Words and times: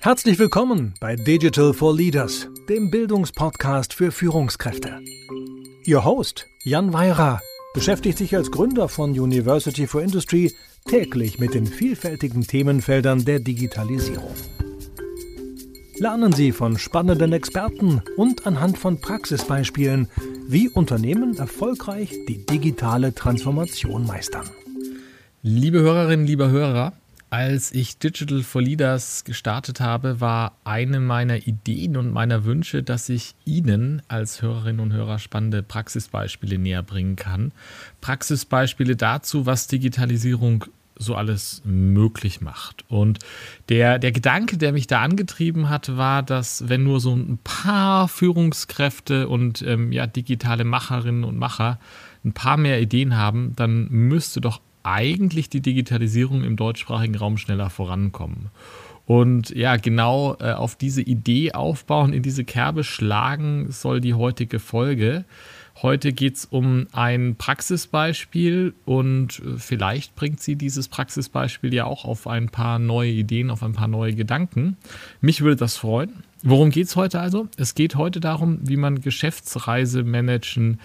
Herzlich 0.00 0.40
willkommen 0.40 0.94
bei 0.98 1.14
Digital 1.14 1.72
for 1.72 1.94
Leaders, 1.94 2.48
dem 2.68 2.90
Bildungspodcast 2.90 3.94
für 3.94 4.10
Führungskräfte. 4.10 4.98
Ihr 5.84 6.04
Host, 6.04 6.46
Jan 6.64 6.92
Weira, 6.92 7.40
beschäftigt 7.74 8.18
sich 8.18 8.34
als 8.34 8.50
Gründer 8.50 8.88
von 8.88 9.12
University 9.12 9.86
for 9.86 10.02
Industry 10.02 10.52
täglich 10.88 11.38
mit 11.38 11.54
den 11.54 11.64
vielfältigen 11.64 12.44
Themenfeldern 12.44 13.24
der 13.24 13.38
Digitalisierung. 13.38 14.34
Lernen 15.98 16.32
Sie 16.32 16.50
von 16.50 16.76
spannenden 16.76 17.32
Experten 17.32 18.02
und 18.16 18.48
anhand 18.48 18.78
von 18.78 19.00
Praxisbeispielen, 19.00 20.08
wie 20.48 20.68
Unternehmen 20.68 21.36
erfolgreich 21.36 22.10
die 22.26 22.44
digitale 22.46 23.14
Transformation 23.14 24.06
meistern. 24.06 24.50
Liebe 25.42 25.78
Hörerinnen, 25.80 26.26
lieber 26.26 26.50
Hörer, 26.50 26.94
als 27.30 27.70
ich 27.72 27.98
Digital 27.98 28.42
for 28.42 28.60
Leaders 28.60 29.24
gestartet 29.24 29.80
habe, 29.80 30.20
war 30.20 30.56
eine 30.64 30.98
meiner 30.98 31.46
Ideen 31.46 31.96
und 31.96 32.12
meiner 32.12 32.44
Wünsche, 32.44 32.82
dass 32.82 33.08
ich 33.08 33.36
Ihnen 33.44 34.02
als 34.08 34.42
Hörerinnen 34.42 34.80
und 34.80 34.92
Hörer 34.92 35.20
spannende 35.20 35.62
Praxisbeispiele 35.62 36.58
näher 36.58 36.82
bringen 36.82 37.14
kann. 37.14 37.52
Praxisbeispiele 38.00 38.96
dazu, 38.96 39.46
was 39.46 39.68
Digitalisierung 39.68 40.64
so 40.96 41.14
alles 41.14 41.62
möglich 41.64 42.40
macht. 42.40 42.84
Und 42.88 43.20
der, 43.68 43.98
der 43.98 44.12
Gedanke, 44.12 44.58
der 44.58 44.72
mich 44.72 44.86
da 44.86 45.00
angetrieben 45.00 45.70
hat, 45.70 45.96
war, 45.96 46.22
dass 46.22 46.68
wenn 46.68 46.82
nur 46.82 47.00
so 47.00 47.14
ein 47.14 47.38
paar 47.42 48.06
Führungskräfte 48.08 49.28
und 49.28 49.62
ähm, 49.62 49.92
ja, 49.92 50.06
digitale 50.06 50.64
Macherinnen 50.64 51.24
und 51.24 51.38
Macher 51.38 51.78
ein 52.24 52.32
paar 52.32 52.58
mehr 52.58 52.82
Ideen 52.82 53.16
haben, 53.16 53.54
dann 53.56 53.88
müsste 53.88 54.42
doch 54.42 54.60
eigentlich 54.82 55.48
die 55.48 55.60
Digitalisierung 55.60 56.44
im 56.44 56.56
deutschsprachigen 56.56 57.16
Raum 57.16 57.36
schneller 57.36 57.70
vorankommen. 57.70 58.50
Und 59.06 59.50
ja, 59.50 59.76
genau 59.76 60.36
äh, 60.38 60.52
auf 60.52 60.76
diese 60.76 61.02
Idee 61.02 61.52
aufbauen, 61.52 62.12
in 62.12 62.22
diese 62.22 62.44
Kerbe 62.44 62.84
schlagen 62.84 63.72
soll 63.72 64.00
die 64.00 64.14
heutige 64.14 64.60
Folge. 64.60 65.24
Heute 65.82 66.12
geht 66.12 66.36
es 66.36 66.44
um 66.44 66.86
ein 66.92 67.36
Praxisbeispiel 67.36 68.74
und 68.84 69.40
äh, 69.40 69.58
vielleicht 69.58 70.14
bringt 70.14 70.40
sie 70.40 70.54
dieses 70.54 70.88
Praxisbeispiel 70.88 71.74
ja 71.74 71.86
auch 71.86 72.04
auf 72.04 72.26
ein 72.26 72.50
paar 72.50 72.78
neue 72.78 73.10
Ideen, 73.10 73.50
auf 73.50 73.62
ein 73.62 73.72
paar 73.72 73.88
neue 73.88 74.14
Gedanken. 74.14 74.76
Mich 75.20 75.40
würde 75.40 75.56
das 75.56 75.76
freuen. 75.76 76.22
Worum 76.42 76.70
geht 76.70 76.86
es 76.86 76.96
heute 76.96 77.18
also? 77.18 77.48
Es 77.56 77.74
geht 77.74 77.96
heute 77.96 78.20
darum, 78.20 78.60
wie 78.62 78.76
man 78.76 79.00
Geschäftsreise 79.00 80.04
managen, 80.04 80.80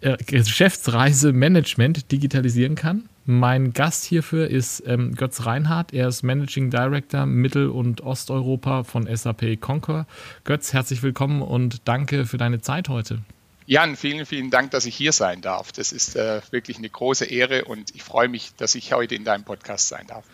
äh, 0.00 0.16
Geschäftsreisemanagement 0.24 2.10
digitalisieren 2.10 2.76
kann. 2.76 3.08
Mein 3.24 3.72
Gast 3.72 4.04
hierfür 4.04 4.48
ist 4.48 4.82
ähm, 4.84 5.14
Götz 5.14 5.46
Reinhardt. 5.46 5.92
Er 5.92 6.08
ist 6.08 6.24
Managing 6.24 6.70
Director 6.70 7.24
Mittel- 7.24 7.68
und 7.68 8.00
Osteuropa 8.00 8.82
von 8.82 9.06
SAP 9.14 9.60
Concur. 9.60 10.06
Götz, 10.42 10.72
herzlich 10.72 11.04
willkommen 11.04 11.40
und 11.40 11.86
danke 11.86 12.26
für 12.26 12.36
deine 12.36 12.60
Zeit 12.60 12.88
heute. 12.88 13.20
Jan, 13.66 13.94
vielen, 13.94 14.26
vielen 14.26 14.50
Dank, 14.50 14.72
dass 14.72 14.86
ich 14.86 14.96
hier 14.96 15.12
sein 15.12 15.40
darf. 15.40 15.70
Das 15.70 15.92
ist 15.92 16.16
äh, 16.16 16.40
wirklich 16.50 16.78
eine 16.78 16.88
große 16.88 17.24
Ehre 17.24 17.64
und 17.64 17.94
ich 17.94 18.02
freue 18.02 18.28
mich, 18.28 18.54
dass 18.56 18.74
ich 18.74 18.92
heute 18.92 19.14
in 19.14 19.22
deinem 19.22 19.44
Podcast 19.44 19.86
sein 19.86 20.06
darf. 20.08 20.24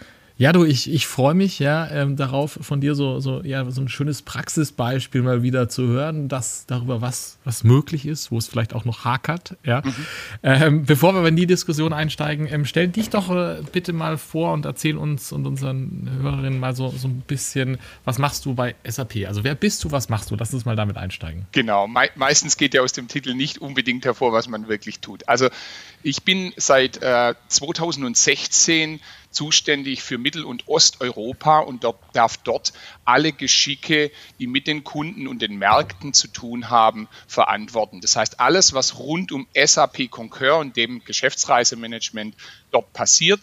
Ja, 0.40 0.52
du, 0.52 0.64
ich, 0.64 0.88
ich 0.88 1.08
freue 1.08 1.34
mich 1.34 1.58
ja 1.58 1.90
ähm, 1.90 2.14
darauf, 2.14 2.60
von 2.60 2.80
dir 2.80 2.94
so, 2.94 3.18
so, 3.18 3.42
ja, 3.42 3.68
so 3.72 3.80
ein 3.80 3.88
schönes 3.88 4.22
Praxisbeispiel 4.22 5.22
mal 5.22 5.42
wieder 5.42 5.68
zu 5.68 5.88
hören, 5.88 6.28
dass 6.28 6.64
darüber, 6.64 7.00
was, 7.00 7.38
was 7.42 7.64
möglich 7.64 8.06
ist, 8.06 8.30
wo 8.30 8.38
es 8.38 8.46
vielleicht 8.46 8.72
auch 8.72 8.84
noch 8.84 9.04
hakert. 9.04 9.56
Ja. 9.64 9.82
Mhm. 9.84 10.06
Ähm, 10.44 10.84
bevor 10.84 11.12
wir 11.12 11.26
in 11.26 11.34
die 11.34 11.48
Diskussion 11.48 11.92
einsteigen, 11.92 12.46
ähm, 12.48 12.64
stell 12.66 12.86
dich 12.86 13.10
doch 13.10 13.34
äh, 13.34 13.62
bitte 13.72 13.92
mal 13.92 14.16
vor 14.16 14.52
und 14.52 14.64
erzähl 14.64 14.96
uns 14.96 15.32
und 15.32 15.44
unseren 15.44 16.08
Hörerinnen 16.22 16.60
mal 16.60 16.76
so, 16.76 16.90
so 16.90 17.08
ein 17.08 17.22
bisschen, 17.26 17.78
was 18.04 18.18
machst 18.18 18.46
du 18.46 18.54
bei 18.54 18.76
SAP? 18.86 19.26
Also 19.26 19.42
wer 19.42 19.56
bist 19.56 19.82
du, 19.82 19.90
was 19.90 20.08
machst 20.08 20.30
du? 20.30 20.36
Lass 20.36 20.54
uns 20.54 20.64
mal 20.64 20.76
damit 20.76 20.98
einsteigen. 20.98 21.46
Genau, 21.50 21.88
me 21.88 22.10
meistens 22.14 22.56
geht 22.56 22.74
ja 22.74 22.82
aus 22.82 22.92
dem 22.92 23.08
Titel 23.08 23.34
nicht 23.34 23.58
unbedingt 23.58 24.04
hervor, 24.04 24.32
was 24.32 24.46
man 24.46 24.68
wirklich 24.68 25.00
tut. 25.00 25.28
Also 25.28 25.48
ich 26.04 26.22
bin 26.22 26.52
seit 26.56 27.02
äh, 27.02 27.34
2016 27.48 29.00
zuständig 29.30 30.02
für 30.02 30.18
Mittel- 30.18 30.44
und 30.44 30.68
Osteuropa 30.68 31.60
und 31.60 31.84
darf 32.12 32.36
dort 32.38 32.72
alle 33.04 33.32
Geschicke, 33.32 34.10
die 34.38 34.46
mit 34.46 34.66
den 34.66 34.84
Kunden 34.84 35.26
und 35.28 35.42
den 35.42 35.56
Märkten 35.58 36.12
zu 36.12 36.28
tun 36.28 36.70
haben, 36.70 37.08
verantworten. 37.26 38.00
Das 38.00 38.16
heißt, 38.16 38.40
alles, 38.40 38.72
was 38.72 38.98
rund 38.98 39.32
um 39.32 39.46
SAP 39.54 40.10
Concur 40.10 40.58
und 40.58 40.76
dem 40.76 41.04
Geschäftsreisemanagement 41.04 42.36
dort 42.70 42.92
passiert, 42.92 43.40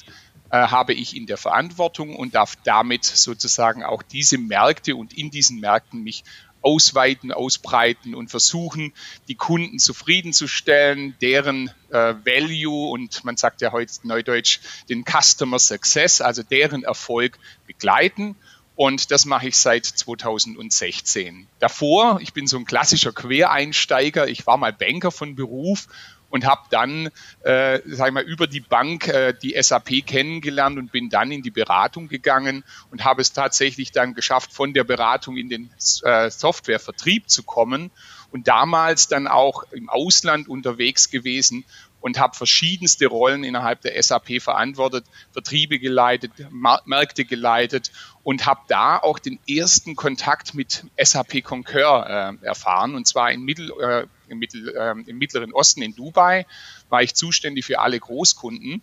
äh, 0.52 0.68
habe 0.68 0.94
ich 0.94 1.16
in 1.16 1.26
der 1.26 1.38
Verantwortung 1.38 2.16
und 2.16 2.36
darf 2.36 2.56
damit 2.64 3.04
sozusagen 3.04 3.84
auch 3.84 4.04
diese 4.04 4.38
Märkte 4.38 4.96
und 4.96 5.14
in 5.14 5.32
diesen 5.32 5.60
Märkten 5.60 6.04
mich 6.04 6.24
ausweiten, 6.66 7.32
ausbreiten 7.32 8.16
und 8.16 8.30
versuchen, 8.30 8.92
die 9.28 9.36
Kunden 9.36 9.78
zufriedenzustellen, 9.78 11.16
deren 11.22 11.70
äh, 11.90 12.16
Value 12.26 12.90
und 12.90 13.24
man 13.24 13.38
sagt 13.38 13.62
ja 13.62 13.72
heute 13.72 13.94
neudeutsch 14.04 14.60
den 14.90 15.06
Customer 15.06 15.60
Success, 15.60 16.22
also 16.22 16.42
deren 16.42 16.84
Erfolg 16.84 17.38
begleiten. 17.68 18.36
Und 18.76 19.12
das 19.12 19.26
mache 19.26 19.48
ich 19.48 19.56
seit 19.56 19.86
2016. 19.86 21.48
Davor, 21.60 22.20
ich 22.22 22.34
bin 22.34 22.46
so 22.46 22.58
ein 22.58 22.66
klassischer 22.66 23.14
Quereinsteiger, 23.14 24.28
ich 24.28 24.46
war 24.48 24.58
mal 24.58 24.74
Banker 24.74 25.12
von 25.12 25.36
Beruf 25.36 25.88
und 26.30 26.46
habe 26.46 26.62
dann, 26.70 27.08
äh, 27.44 27.80
sag 27.86 28.08
ich 28.08 28.14
mal, 28.14 28.24
über 28.24 28.48
die 28.48 28.60
Bank 28.60 29.08
äh, 29.08 29.34
die 29.34 29.56
SAP 29.62 30.06
kennengelernt 30.06 30.78
und 30.78 30.92
bin 30.92 31.10
dann 31.10 31.32
in 31.32 31.42
die 31.42 31.52
Beratung 31.52 32.08
gegangen 32.08 32.64
und 32.92 33.04
habe 33.04 33.22
es 33.22 33.34
tatsächlich 33.34 33.92
dann 33.92 34.14
geschafft, 34.14 34.54
von 34.54 34.74
der 34.74 34.84
Beratung 34.84 35.38
in 35.38 35.50
den 35.50 35.70
äh, 36.04 36.30
Softwarevertrieb 36.30 37.30
zu 37.30 37.44
kommen 37.44 37.92
und 38.32 38.48
damals 38.48 39.08
dann 39.08 39.28
auch 39.28 39.64
im 39.72 39.90
Ausland 39.90 40.48
unterwegs 40.50 41.10
gewesen 41.10 41.64
und 42.02 42.20
habe 42.20 42.36
verschiedenste 42.36 43.08
Rollen 43.08 43.44
innerhalb 43.44 43.82
der 43.82 44.02
SAP 44.02 44.40
verantwortet, 44.40 45.06
Vertriebe 45.32 45.80
geleitet, 45.80 46.34
Märkte 46.52 47.26
geleitet 47.26 47.92
und 48.22 48.46
habe 48.46 48.62
da 48.68 48.98
auch 48.98 49.18
den 49.18 49.40
ersten 49.50 49.96
Kontakt 49.96 50.54
mit 50.54 50.86
SAP 51.02 51.44
Concur 51.44 52.06
äh, 52.08 52.46
erfahren 52.46 52.94
und 52.94 53.08
zwar 53.08 53.32
in 53.32 53.42
Mittel, 53.42 53.72
äh, 53.82 54.06
im, 54.28 54.40
Mittel, 54.40 54.76
äh, 54.76 54.92
im 55.10 55.18
Mittleren 55.18 55.54
Osten 55.54 55.82
in 55.82 55.96
Dubai 55.96 56.46
war 56.90 57.02
ich 57.02 57.14
zuständig 57.14 57.66
für 57.66 57.80
alle 57.80 58.00
Großkunden. 58.00 58.82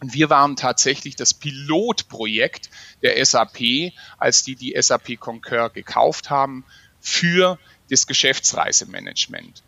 Und 0.00 0.14
wir 0.14 0.30
waren 0.30 0.56
tatsächlich 0.56 1.16
das 1.16 1.34
Pilotprojekt 1.34 2.70
der 3.02 3.24
SAP, 3.24 3.92
als 4.18 4.42
die 4.42 4.56
die 4.56 4.74
SAP 4.80 5.16
Concur 5.18 5.70
gekauft 5.70 6.30
haben 6.30 6.64
für 7.00 7.58
das 7.90 8.06
Geschäftsreisemanagement. 8.06 9.62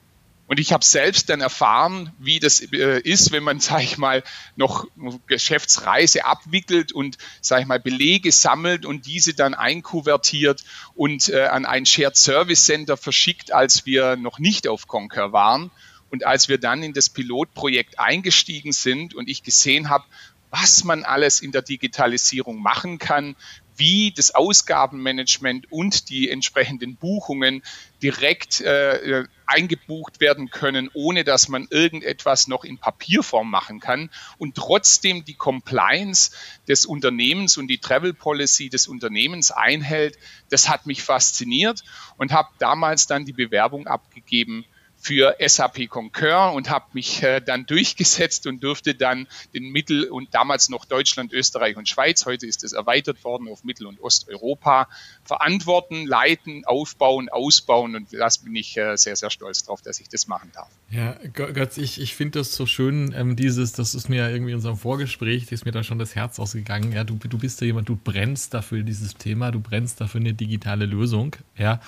Und 0.53 0.61
ich 0.61 0.75
habe 0.75 0.85
selbst 0.85 1.31
dann 1.31 1.41
erfahren, 1.41 2.13
wie 2.19 2.39
das 2.39 2.61
äh, 2.61 3.01
ist, 3.01 3.33
wenn 3.33 3.43
man, 3.43 3.59
sag 3.61 3.83
ich 3.83 3.97
mal, 3.97 4.23
noch 4.55 4.87
Geschäftsreise 5.27 6.27
abwickelt 6.27 6.93
und, 6.93 7.17
sag 7.41 7.63
ich 7.63 7.67
mal, 7.67 7.81
Belege 7.81 8.31
sammelt 8.31 8.85
und 8.85 9.07
diese 9.07 9.33
dann 9.33 9.55
einkuvertiert 9.55 10.63
und 10.95 11.31
äh, 11.31 11.45
an 11.45 11.65
ein 11.65 11.87
Shared 11.87 12.19
Service 12.19 12.67
Center 12.67 12.99
verschickt, 12.99 13.51
als 13.51 13.87
wir 13.87 14.17
noch 14.17 14.39
nicht 14.39 14.69
auf 14.69 14.89
Conquer 14.89 15.33
waren. 15.33 15.71
Und 16.11 16.27
als 16.27 16.51
wir 16.51 16.59
dann 16.59 16.83
in 16.83 16.93
das 16.93 17.09
Pilotprojekt 17.09 17.99
eingestiegen 17.99 18.73
sind 18.73 19.15
und 19.15 19.31
ich 19.31 19.43
gesehen 19.43 19.89
habe, 19.89 20.05
was 20.51 20.85
man 20.85 21.05
alles 21.05 21.41
in 21.41 21.51
der 21.53 21.63
Digitalisierung 21.63 22.61
machen 22.61 22.99
kann, 22.99 23.37
wie 23.77 24.13
das 24.13 24.35
Ausgabenmanagement 24.35 25.71
und 25.71 26.09
die 26.09 26.31
entsprechenden 26.31 26.97
Buchungen 26.97 27.63
direkt 28.03 28.61
äh, 28.61 29.25
eingebucht 29.47 30.21
werden 30.21 30.51
können, 30.51 30.91
ohne 30.95 31.25
dass 31.25 31.49
man 31.49 31.67
irgendetwas 31.71 32.49
noch 32.49 32.65
in 32.65 32.79
Papierform 32.79 33.51
machen 33.51 33.81
kann 33.81 34.11
und 34.39 34.55
trotzdem 34.55 35.25
die 35.25 35.35
Compliance 35.35 36.33
des 36.69 36.87
Unternehmens 36.87 37.59
und 37.59 37.69
die 37.69 37.79
Travel 37.79 38.15
Policy 38.15 38.69
des 38.69 38.89
Unternehmens 38.89 39.51
einhält. 39.51 40.19
Das 40.49 40.69
hat 40.69 40.87
mich 40.87 41.03
fasziniert 41.03 41.83
und 42.17 42.33
habe 42.33 42.49
damals 42.59 43.07
dann 43.07 43.25
die 43.25 43.33
Bewerbung 43.33 43.87
abgegeben 43.87 44.65
für 45.03 45.35
SAP 45.45 45.89
Concur 45.89 46.53
und 46.53 46.71
habe 46.71 46.87
mich 46.93 47.25
äh, 47.25 47.41
dann 47.41 47.67
durchgesetzt 47.67 48.47
und 48.47 48.63
durfte 48.63 48.95
dann 48.95 49.27
den 49.53 49.73
Mittel- 49.73 50.05
und 50.05 50.33
damals 50.33 50.69
noch 50.69 50.85
Deutschland, 50.85 51.33
Österreich 51.33 51.77
und 51.77 51.89
Schweiz, 51.89 52.25
heute 52.25 52.47
ist 52.47 52.63
es 52.63 52.73
erweitert 52.73 53.25
worden 53.25 53.49
auf 53.49 53.65
Mittel- 53.65 53.89
und 53.89 54.01
Osteuropa, 54.01 54.89
verantworten, 55.25 56.07
leiten, 56.07 56.65
aufbauen, 56.65 57.29
ausbauen 57.29 57.97
und 57.97 58.13
das 58.13 58.39
bin 58.39 58.55
ich 58.55 58.77
äh, 58.77 58.97
sehr, 58.97 59.17
sehr 59.17 59.31
stolz 59.31 59.65
drauf, 59.65 59.83
dass 59.83 59.99
ich 59.99 60.09
das 60.09 60.29
machen 60.29 60.53
darf. 60.55 60.69
Ja, 60.89 61.17
Götz, 61.33 61.79
ich, 61.79 62.01
ich 62.01 62.15
finde 62.15 62.39
das 62.39 62.55
so 62.55 62.67
schön, 62.67 63.13
ähm, 63.17 63.35
dieses, 63.35 63.73
das 63.73 63.97
ist 63.97 64.09
mir 64.09 64.31
irgendwie 64.31 64.53
in 64.53 64.57
unserem 64.57 64.77
Vorgespräch, 64.77 65.51
ist 65.51 65.65
mir 65.65 65.73
da 65.73 65.83
schon 65.83 65.99
das 65.99 66.15
Herz 66.15 66.39
ausgegangen, 66.39 66.93
ja, 66.93 67.03
du, 67.03 67.17
du 67.17 67.39
bist 67.39 67.61
ja 67.61 67.67
jemand, 67.67 67.89
du 67.89 67.97
brennst 67.97 68.55
dafür 68.55 68.85
dieses 68.85 69.17
Thema, 69.17 69.51
du 69.51 69.59
brennst 69.59 70.01
dafür 70.01 70.21
eine 70.21 70.33
digitale 70.33 70.87
Lösung, 70.87 71.35
ja, 71.59 71.81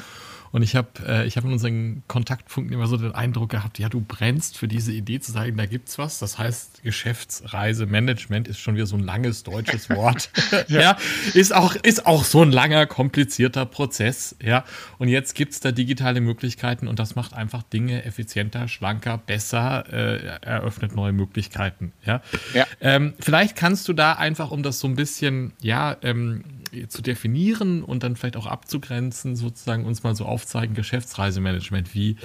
Und 0.54 0.62
ich 0.62 0.76
habe 0.76 0.88
äh, 1.04 1.28
hab 1.28 1.44
in 1.44 1.50
unseren 1.50 2.04
Kontaktpunkten 2.06 2.72
immer 2.72 2.86
so 2.86 2.96
den 2.96 3.10
Eindruck 3.12 3.50
gehabt, 3.50 3.80
ja, 3.80 3.88
du 3.88 4.00
brennst 4.00 4.56
für 4.56 4.68
diese 4.68 4.92
Idee 4.92 5.18
zu 5.18 5.32
sagen, 5.32 5.56
da 5.56 5.66
gibt's 5.66 5.98
was. 5.98 6.20
Das 6.20 6.38
heißt, 6.38 6.84
Geschäftsreisemanagement 6.84 8.46
ist 8.46 8.60
schon 8.60 8.76
wieder 8.76 8.86
so 8.86 8.94
ein 8.94 9.02
langes 9.02 9.42
deutsches 9.42 9.90
Wort. 9.96 10.30
ja. 10.68 10.80
ja. 10.80 10.96
ist 11.34 11.52
auch, 11.52 11.74
ist 11.74 12.06
auch 12.06 12.22
so 12.22 12.40
ein 12.40 12.52
langer, 12.52 12.86
komplizierter 12.86 13.66
Prozess. 13.66 14.36
Ja. 14.40 14.64
Und 14.98 15.08
jetzt 15.08 15.34
gibt's 15.34 15.58
da 15.58 15.72
digitale 15.72 16.20
Möglichkeiten 16.20 16.86
und 16.86 17.00
das 17.00 17.16
macht 17.16 17.34
einfach 17.34 17.64
Dinge 17.64 18.04
effizienter, 18.04 18.68
schlanker, 18.68 19.18
besser, 19.18 19.92
äh, 19.92 20.38
eröffnet 20.40 20.94
neue 20.94 21.10
Möglichkeiten. 21.10 21.92
Ja. 22.04 22.22
ja. 22.52 22.64
Ähm, 22.80 23.14
vielleicht 23.18 23.56
kannst 23.56 23.88
du 23.88 23.92
da 23.92 24.12
einfach, 24.12 24.52
um 24.52 24.62
das 24.62 24.78
so 24.78 24.86
ein 24.86 24.94
bisschen, 24.94 25.52
ja, 25.60 25.96
ähm, 26.02 26.44
zu 26.88 27.02
definieren 27.02 27.82
und 27.82 28.02
dann 28.02 28.16
vielleicht 28.16 28.36
auch 28.36 28.46
abzugrenzen, 28.46 29.36
sozusagen 29.36 29.84
uns 29.84 30.02
mal 30.02 30.14
so 30.14 30.24
aufzeigen, 30.24 30.74
Geschäftsreisemanagement. 30.74 31.94
Wie, 31.94 32.16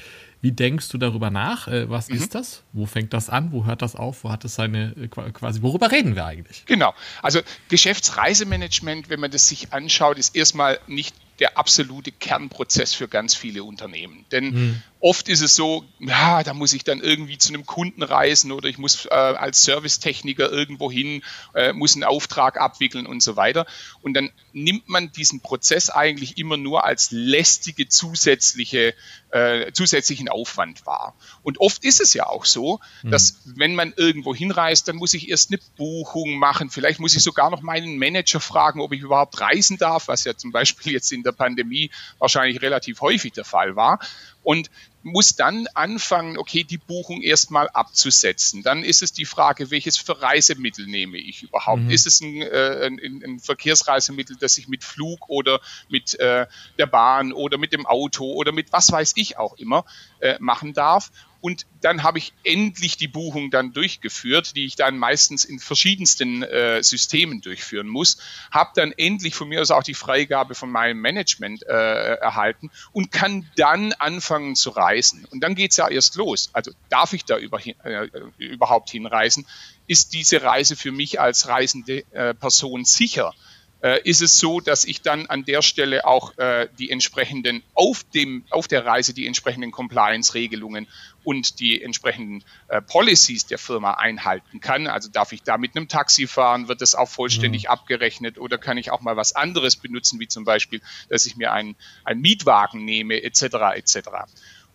wie 0.41 0.51
denkst 0.51 0.89
du 0.89 0.97
darüber 0.97 1.29
nach? 1.29 1.67
Äh, 1.67 1.89
was 1.89 2.09
mhm. 2.09 2.15
ist 2.15 2.35
das? 2.35 2.63
Wo 2.73 2.85
fängt 2.85 3.13
das 3.13 3.29
an? 3.29 3.51
Wo 3.51 3.65
hört 3.65 3.81
das 3.81 3.95
auf? 3.95 4.23
Wo 4.23 4.31
hat 4.31 4.45
es 4.45 4.55
seine, 4.55 4.95
äh, 4.95 5.07
quasi, 5.07 5.61
worüber 5.61 5.91
reden 5.91 6.15
wir 6.15 6.25
eigentlich? 6.25 6.65
Genau. 6.65 6.93
Also 7.21 7.41
Geschäftsreisemanagement, 7.69 9.09
wenn 9.09 9.19
man 9.19 9.31
das 9.31 9.47
sich 9.47 9.73
anschaut, 9.73 10.17
ist 10.17 10.35
erstmal 10.35 10.79
nicht 10.87 11.15
der 11.39 11.57
absolute 11.57 12.11
Kernprozess 12.11 12.93
für 12.93 13.07
ganz 13.07 13.35
viele 13.35 13.63
Unternehmen. 13.63 14.25
Denn 14.31 14.51
mhm. 14.51 14.83
Oft 15.01 15.29
ist 15.29 15.41
es 15.41 15.55
so, 15.55 15.85
ja, 15.99 16.43
da 16.43 16.53
muss 16.53 16.73
ich 16.73 16.83
dann 16.83 16.99
irgendwie 16.99 17.37
zu 17.37 17.53
einem 17.53 17.65
Kunden 17.65 18.03
reisen 18.03 18.51
oder 18.51 18.67
ich 18.67 18.77
muss 18.77 19.05
äh, 19.05 19.09
als 19.13 19.63
Servicetechniker 19.63 20.51
irgendwo 20.51 20.91
hin, 20.91 21.23
äh, 21.55 21.71
muss 21.71 21.95
einen 21.95 22.03
Auftrag 22.03 22.59
abwickeln 22.59 23.05
und 23.05 23.23
so 23.23 23.37
weiter. 23.37 23.65
Und 24.01 24.13
dann 24.13 24.29
nimmt 24.51 24.89
man 24.89 25.11
diesen 25.11 25.39
Prozess 25.39 25.89
eigentlich 25.89 26.37
immer 26.37 26.57
nur 26.57 26.83
als 26.83 27.11
lästige 27.11 27.87
zusätzliche, 27.87 28.93
äh, 29.31 29.71
zusätzlichen 29.71 30.27
Aufwand 30.27 30.85
wahr. 30.85 31.15
Und 31.43 31.61
oft 31.61 31.85
ist 31.85 32.01
es 32.01 32.13
ja 32.13 32.27
auch 32.27 32.43
so, 32.43 32.81
mhm. 33.01 33.11
dass 33.11 33.39
wenn 33.45 33.75
man 33.75 33.93
irgendwo 33.95 34.35
hinreist, 34.35 34.89
dann 34.89 34.97
muss 34.97 35.13
ich 35.13 35.29
erst 35.29 35.51
eine 35.51 35.59
Buchung 35.77 36.37
machen. 36.37 36.69
Vielleicht 36.69 36.99
muss 36.99 37.15
ich 37.15 37.23
sogar 37.23 37.49
noch 37.49 37.61
meinen 37.61 37.97
Manager 37.97 38.41
fragen, 38.41 38.81
ob 38.81 38.91
ich 38.91 38.99
überhaupt 38.99 39.39
reisen 39.39 39.77
darf, 39.77 40.09
was 40.09 40.25
ja 40.25 40.35
zum 40.35 40.51
Beispiel 40.51 40.91
jetzt 40.91 41.13
in 41.13 41.23
der 41.23 41.31
Pandemie 41.31 41.89
wahrscheinlich 42.17 42.61
relativ 42.61 42.99
häufig 42.99 43.31
der 43.31 43.45
Fall 43.45 43.77
war. 43.77 43.99
Und 44.43 44.69
muss 45.01 45.35
dann 45.35 45.67
anfangen, 45.73 46.37
okay, 46.37 46.63
die 46.63 46.77
Buchung 46.77 47.21
erstmal 47.21 47.69
abzusetzen. 47.69 48.63
Dann 48.63 48.83
ist 48.83 49.01
es 49.01 49.13
die 49.13 49.25
Frage, 49.25 49.71
welches 49.71 49.97
für 49.97 50.21
Reisemittel 50.21 50.87
nehme 50.87 51.17
ich 51.17 51.43
überhaupt? 51.43 51.83
Mhm. 51.83 51.89
Ist 51.89 52.05
es 52.05 52.21
ein, 52.21 52.41
äh, 52.41 52.85
ein, 52.85 52.99
ein, 53.23 53.39
Verkehrsreisemittel, 53.39 54.35
das 54.39 54.57
ich 54.57 54.67
mit 54.67 54.83
Flug 54.83 55.29
oder 55.29 55.61
mit 55.87 56.19
äh, 56.19 56.47
der 56.77 56.87
Bahn 56.87 57.31
oder 57.31 57.57
mit 57.57 57.71
dem 57.71 57.85
Auto 57.85 58.25
oder 58.33 58.51
mit 58.51 58.73
was 58.73 58.91
weiß 58.91 59.13
ich 59.15 59.37
auch 59.37 59.55
immer 59.55 59.85
äh, 60.19 60.35
machen 60.39 60.73
darf? 60.73 61.11
Und 61.41 61.65
dann 61.81 62.03
habe 62.03 62.17
ich 62.17 62.33
endlich 62.43 62.97
die 62.97 63.07
Buchung 63.07 63.49
dann 63.49 63.71
durchgeführt, 63.71 64.55
die 64.55 64.65
ich 64.65 64.75
dann 64.75 64.97
meistens 64.97 65.45
in 65.45 65.59
verschiedensten 65.59 66.43
äh, 66.43 66.83
Systemen 66.83 67.41
durchführen 67.41 67.87
muss, 67.87 68.17
habe 68.51 68.71
dann 68.75 68.91
endlich 68.91 69.35
von 69.35 69.47
mir 69.47 69.61
aus 69.61 69.71
auch 69.71 69.83
die 69.83 69.93
Freigabe 69.93 70.55
von 70.55 70.69
meinem 70.69 70.99
Management 70.99 71.63
äh, 71.63 72.15
erhalten 72.15 72.71
und 72.91 73.11
kann 73.11 73.49
dann 73.55 73.93
anfangen 73.93 74.55
zu 74.55 74.71
reisen. 74.71 75.25
Und 75.31 75.41
dann 75.41 75.55
geht's 75.55 75.77
ja 75.77 75.87
erst 75.87 76.15
los. 76.15 76.49
Also 76.53 76.71
darf 76.89 77.13
ich 77.13 77.23
da 77.23 77.37
über, 77.37 77.65
äh, 77.65 78.09
überhaupt 78.37 78.89
hinreisen? 78.89 79.47
Ist 79.87 80.13
diese 80.13 80.41
Reise 80.41 80.75
für 80.75 80.91
mich 80.91 81.19
als 81.19 81.47
reisende 81.47 82.03
äh, 82.11 82.33
Person 82.33 82.83
sicher? 82.83 83.33
äh, 83.81 84.01
ist 84.03 84.21
es 84.21 84.39
so, 84.39 84.59
dass 84.59 84.85
ich 84.85 85.01
dann 85.01 85.25
an 85.27 85.45
der 85.45 85.61
Stelle 85.61 86.05
auch 86.05 86.37
äh, 86.37 86.67
die 86.77 86.89
entsprechenden 86.89 87.63
auf 87.73 88.03
dem 88.03 88.43
auf 88.49 88.67
der 88.67 88.85
Reise 88.85 89.13
die 89.13 89.25
entsprechenden 89.25 89.71
Compliance-Regelungen 89.71 90.87
und 91.29 91.59
die 91.59 91.79
entsprechenden 91.79 92.43
äh, 92.69 92.81
Policies 92.81 93.45
der 93.45 93.59
Firma 93.59 93.93
einhalten 93.93 94.61
kann. 94.61 94.87
Also 94.87 95.09
darf 95.09 95.31
ich 95.31 95.43
da 95.43 95.59
mit 95.59 95.75
einem 95.75 95.87
Taxi 95.87 96.25
fahren, 96.25 96.67
wird 96.67 96.81
das 96.81 96.95
auch 96.95 97.07
vollständig 97.07 97.65
mhm. 97.65 97.69
abgerechnet 97.69 98.39
oder 98.39 98.57
kann 98.57 98.79
ich 98.79 98.89
auch 98.89 99.01
mal 99.01 99.15
was 99.15 99.35
anderes 99.35 99.75
benutzen, 99.75 100.19
wie 100.19 100.27
zum 100.27 100.43
Beispiel, 100.43 100.81
dass 101.07 101.27
ich 101.27 101.37
mir 101.37 101.53
einen, 101.53 101.75
einen 102.03 102.21
Mietwagen 102.21 102.83
nehme, 102.83 103.21
etc. 103.21 103.43
etc. 103.75 104.09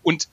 Und 0.03 0.29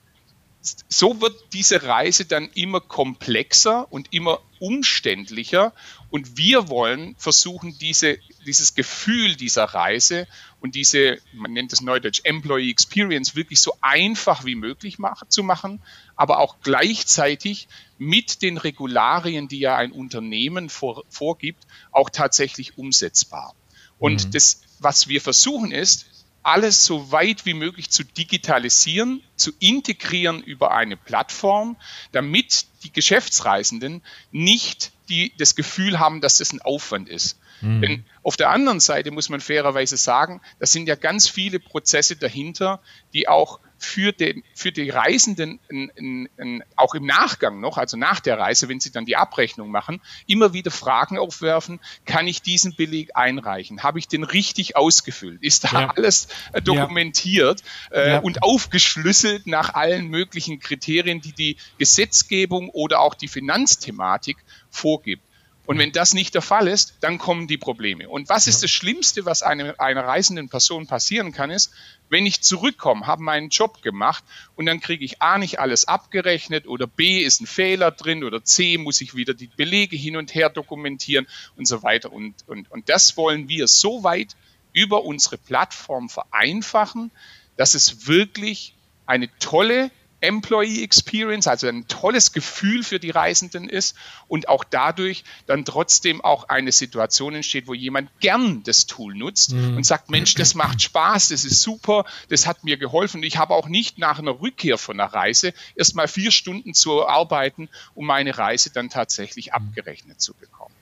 so 0.88 1.20
wird 1.20 1.34
diese 1.52 1.82
Reise 1.82 2.24
dann 2.24 2.48
immer 2.54 2.80
komplexer 2.80 3.90
und 3.92 4.12
immer 4.12 4.40
umständlicher. 4.60 5.72
Und 6.10 6.36
wir 6.36 6.68
wollen 6.68 7.16
versuchen, 7.18 7.76
diese, 7.78 8.18
dieses 8.46 8.74
Gefühl 8.74 9.34
dieser 9.34 9.64
Reise 9.64 10.28
und 10.60 10.76
diese, 10.76 11.18
man 11.32 11.52
nennt 11.52 11.72
es 11.72 11.80
neudeutsch 11.80 12.20
Employee 12.22 12.70
Experience, 12.70 13.34
wirklich 13.34 13.60
so 13.60 13.74
einfach 13.80 14.44
wie 14.44 14.54
möglich 14.54 14.98
mach, 14.98 15.26
zu 15.26 15.42
machen, 15.42 15.82
aber 16.14 16.38
auch 16.38 16.56
gleichzeitig 16.62 17.66
mit 17.98 18.42
den 18.42 18.56
Regularien, 18.56 19.48
die 19.48 19.58
ja 19.58 19.76
ein 19.76 19.90
Unternehmen 19.90 20.68
vor, 20.68 21.04
vorgibt, 21.08 21.66
auch 21.90 22.08
tatsächlich 22.08 22.78
umsetzbar. 22.78 23.54
Und 23.98 24.26
mhm. 24.26 24.30
das, 24.30 24.62
was 24.78 25.08
wir 25.08 25.20
versuchen 25.20 25.72
ist, 25.72 26.06
alles 26.42 26.84
so 26.84 27.12
weit 27.12 27.46
wie 27.46 27.54
möglich 27.54 27.90
zu 27.90 28.04
digitalisieren, 28.04 29.22
zu 29.36 29.52
integrieren 29.58 30.42
über 30.42 30.72
eine 30.72 30.96
Plattform, 30.96 31.76
damit 32.10 32.66
die 32.82 32.92
Geschäftsreisenden 32.92 34.02
nicht 34.30 34.92
die, 35.08 35.32
das 35.38 35.54
Gefühl 35.54 35.98
haben, 35.98 36.20
dass 36.20 36.38
das 36.38 36.52
ein 36.52 36.62
Aufwand 36.62 37.08
ist. 37.08 37.38
Mhm. 37.60 37.80
Denn 37.80 38.04
auf 38.22 38.36
der 38.36 38.50
anderen 38.50 38.80
Seite 38.80 39.10
muss 39.10 39.28
man 39.28 39.40
fairerweise 39.40 39.96
sagen, 39.96 40.40
da 40.58 40.66
sind 40.66 40.88
ja 40.88 40.96
ganz 40.96 41.28
viele 41.28 41.60
Prozesse 41.60 42.16
dahinter, 42.16 42.80
die 43.12 43.28
auch 43.28 43.60
für, 43.84 44.12
den, 44.12 44.42
für 44.54 44.72
die 44.72 44.90
Reisenden 44.90 45.60
in, 45.68 45.88
in, 45.96 46.28
in, 46.36 46.64
auch 46.76 46.94
im 46.94 47.04
Nachgang 47.06 47.60
noch, 47.60 47.78
also 47.78 47.96
nach 47.96 48.20
der 48.20 48.38
Reise, 48.38 48.68
wenn 48.68 48.80
sie 48.80 48.92
dann 48.92 49.06
die 49.06 49.16
Abrechnung 49.16 49.70
machen, 49.70 50.00
immer 50.26 50.52
wieder 50.52 50.70
Fragen 50.70 51.18
aufwerfen, 51.18 51.80
kann 52.04 52.26
ich 52.26 52.42
diesen 52.42 52.74
Beleg 52.74 53.16
einreichen? 53.16 53.82
Habe 53.82 53.98
ich 53.98 54.08
den 54.08 54.24
richtig 54.24 54.76
ausgefüllt? 54.76 55.42
Ist 55.42 55.64
da 55.64 55.82
ja. 55.82 55.90
alles 55.96 56.28
äh, 56.52 56.62
dokumentiert 56.62 57.62
ja. 57.90 57.96
Äh, 57.96 58.10
ja. 58.10 58.18
und 58.18 58.42
aufgeschlüsselt 58.42 59.46
nach 59.46 59.74
allen 59.74 60.08
möglichen 60.08 60.60
Kriterien, 60.60 61.20
die 61.20 61.32
die 61.32 61.56
Gesetzgebung 61.78 62.70
oder 62.70 63.00
auch 63.00 63.14
die 63.14 63.28
Finanzthematik 63.28 64.36
vorgibt? 64.70 65.22
Und 65.64 65.78
wenn 65.78 65.92
das 65.92 66.12
nicht 66.12 66.34
der 66.34 66.42
Fall 66.42 66.66
ist, 66.66 66.94
dann 67.00 67.18
kommen 67.18 67.46
die 67.46 67.56
Probleme. 67.56 68.08
Und 68.08 68.28
was 68.28 68.48
ist 68.48 68.64
das 68.64 68.70
Schlimmste, 68.70 69.24
was 69.24 69.42
eine, 69.42 69.78
einer 69.78 70.04
reisenden 70.04 70.48
Person 70.48 70.88
passieren 70.88 71.32
kann, 71.32 71.50
ist, 71.50 71.72
wenn 72.08 72.26
ich 72.26 72.40
zurückkomme, 72.40 73.06
habe 73.06 73.22
meinen 73.22 73.48
Job 73.48 73.80
gemacht 73.80 74.24
und 74.56 74.66
dann 74.66 74.80
kriege 74.80 75.04
ich 75.04 75.22
A 75.22 75.38
nicht 75.38 75.60
alles 75.60 75.86
abgerechnet 75.86 76.66
oder 76.66 76.88
B 76.88 77.20
ist 77.20 77.40
ein 77.40 77.46
Fehler 77.46 77.92
drin 77.92 78.24
oder 78.24 78.44
C 78.44 78.76
muss 78.76 79.00
ich 79.00 79.14
wieder 79.14 79.34
die 79.34 79.46
Belege 79.46 79.96
hin 79.96 80.16
und 80.16 80.34
her 80.34 80.50
dokumentieren 80.50 81.28
und 81.56 81.66
so 81.66 81.82
weiter. 81.84 82.12
Und, 82.12 82.34
und, 82.48 82.70
und 82.70 82.88
das 82.88 83.16
wollen 83.16 83.48
wir 83.48 83.68
so 83.68 84.02
weit 84.02 84.36
über 84.72 85.04
unsere 85.04 85.38
Plattform 85.38 86.08
vereinfachen, 86.08 87.12
dass 87.56 87.74
es 87.74 88.08
wirklich 88.08 88.74
eine 89.06 89.28
tolle 89.38 89.90
Employee 90.22 90.82
Experience, 90.82 91.46
also 91.48 91.66
ein 91.66 91.86
tolles 91.88 92.32
Gefühl 92.32 92.82
für 92.82 93.00
die 93.00 93.10
Reisenden 93.10 93.68
ist 93.68 93.96
und 94.28 94.48
auch 94.48 94.64
dadurch 94.64 95.24
dann 95.46 95.64
trotzdem 95.64 96.20
auch 96.20 96.48
eine 96.48 96.72
Situation 96.72 97.34
entsteht, 97.34 97.66
wo 97.66 97.74
jemand 97.74 98.08
gern 98.20 98.62
das 98.62 98.86
Tool 98.86 99.14
nutzt 99.14 99.52
mhm. 99.52 99.76
und 99.76 99.84
sagt, 99.84 100.10
Mensch, 100.10 100.34
das 100.34 100.54
macht 100.54 100.80
Spaß, 100.80 101.28
das 101.28 101.44
ist 101.44 101.60
super, 101.60 102.04
das 102.28 102.46
hat 102.46 102.64
mir 102.64 102.76
geholfen. 102.76 103.22
Ich 103.22 103.36
habe 103.36 103.54
auch 103.54 103.68
nicht 103.68 103.98
nach 103.98 104.18
einer 104.18 104.40
Rückkehr 104.40 104.78
von 104.78 104.98
einer 104.98 105.12
Reise 105.12 105.52
erst 105.74 105.96
mal 105.96 106.08
vier 106.08 106.30
Stunden 106.30 106.72
zu 106.72 107.06
arbeiten, 107.06 107.68
um 107.94 108.06
meine 108.06 108.38
Reise 108.38 108.70
dann 108.70 108.90
tatsächlich 108.90 109.52
abgerechnet 109.52 110.20
zu 110.20 110.34
bekommen. 110.34 110.74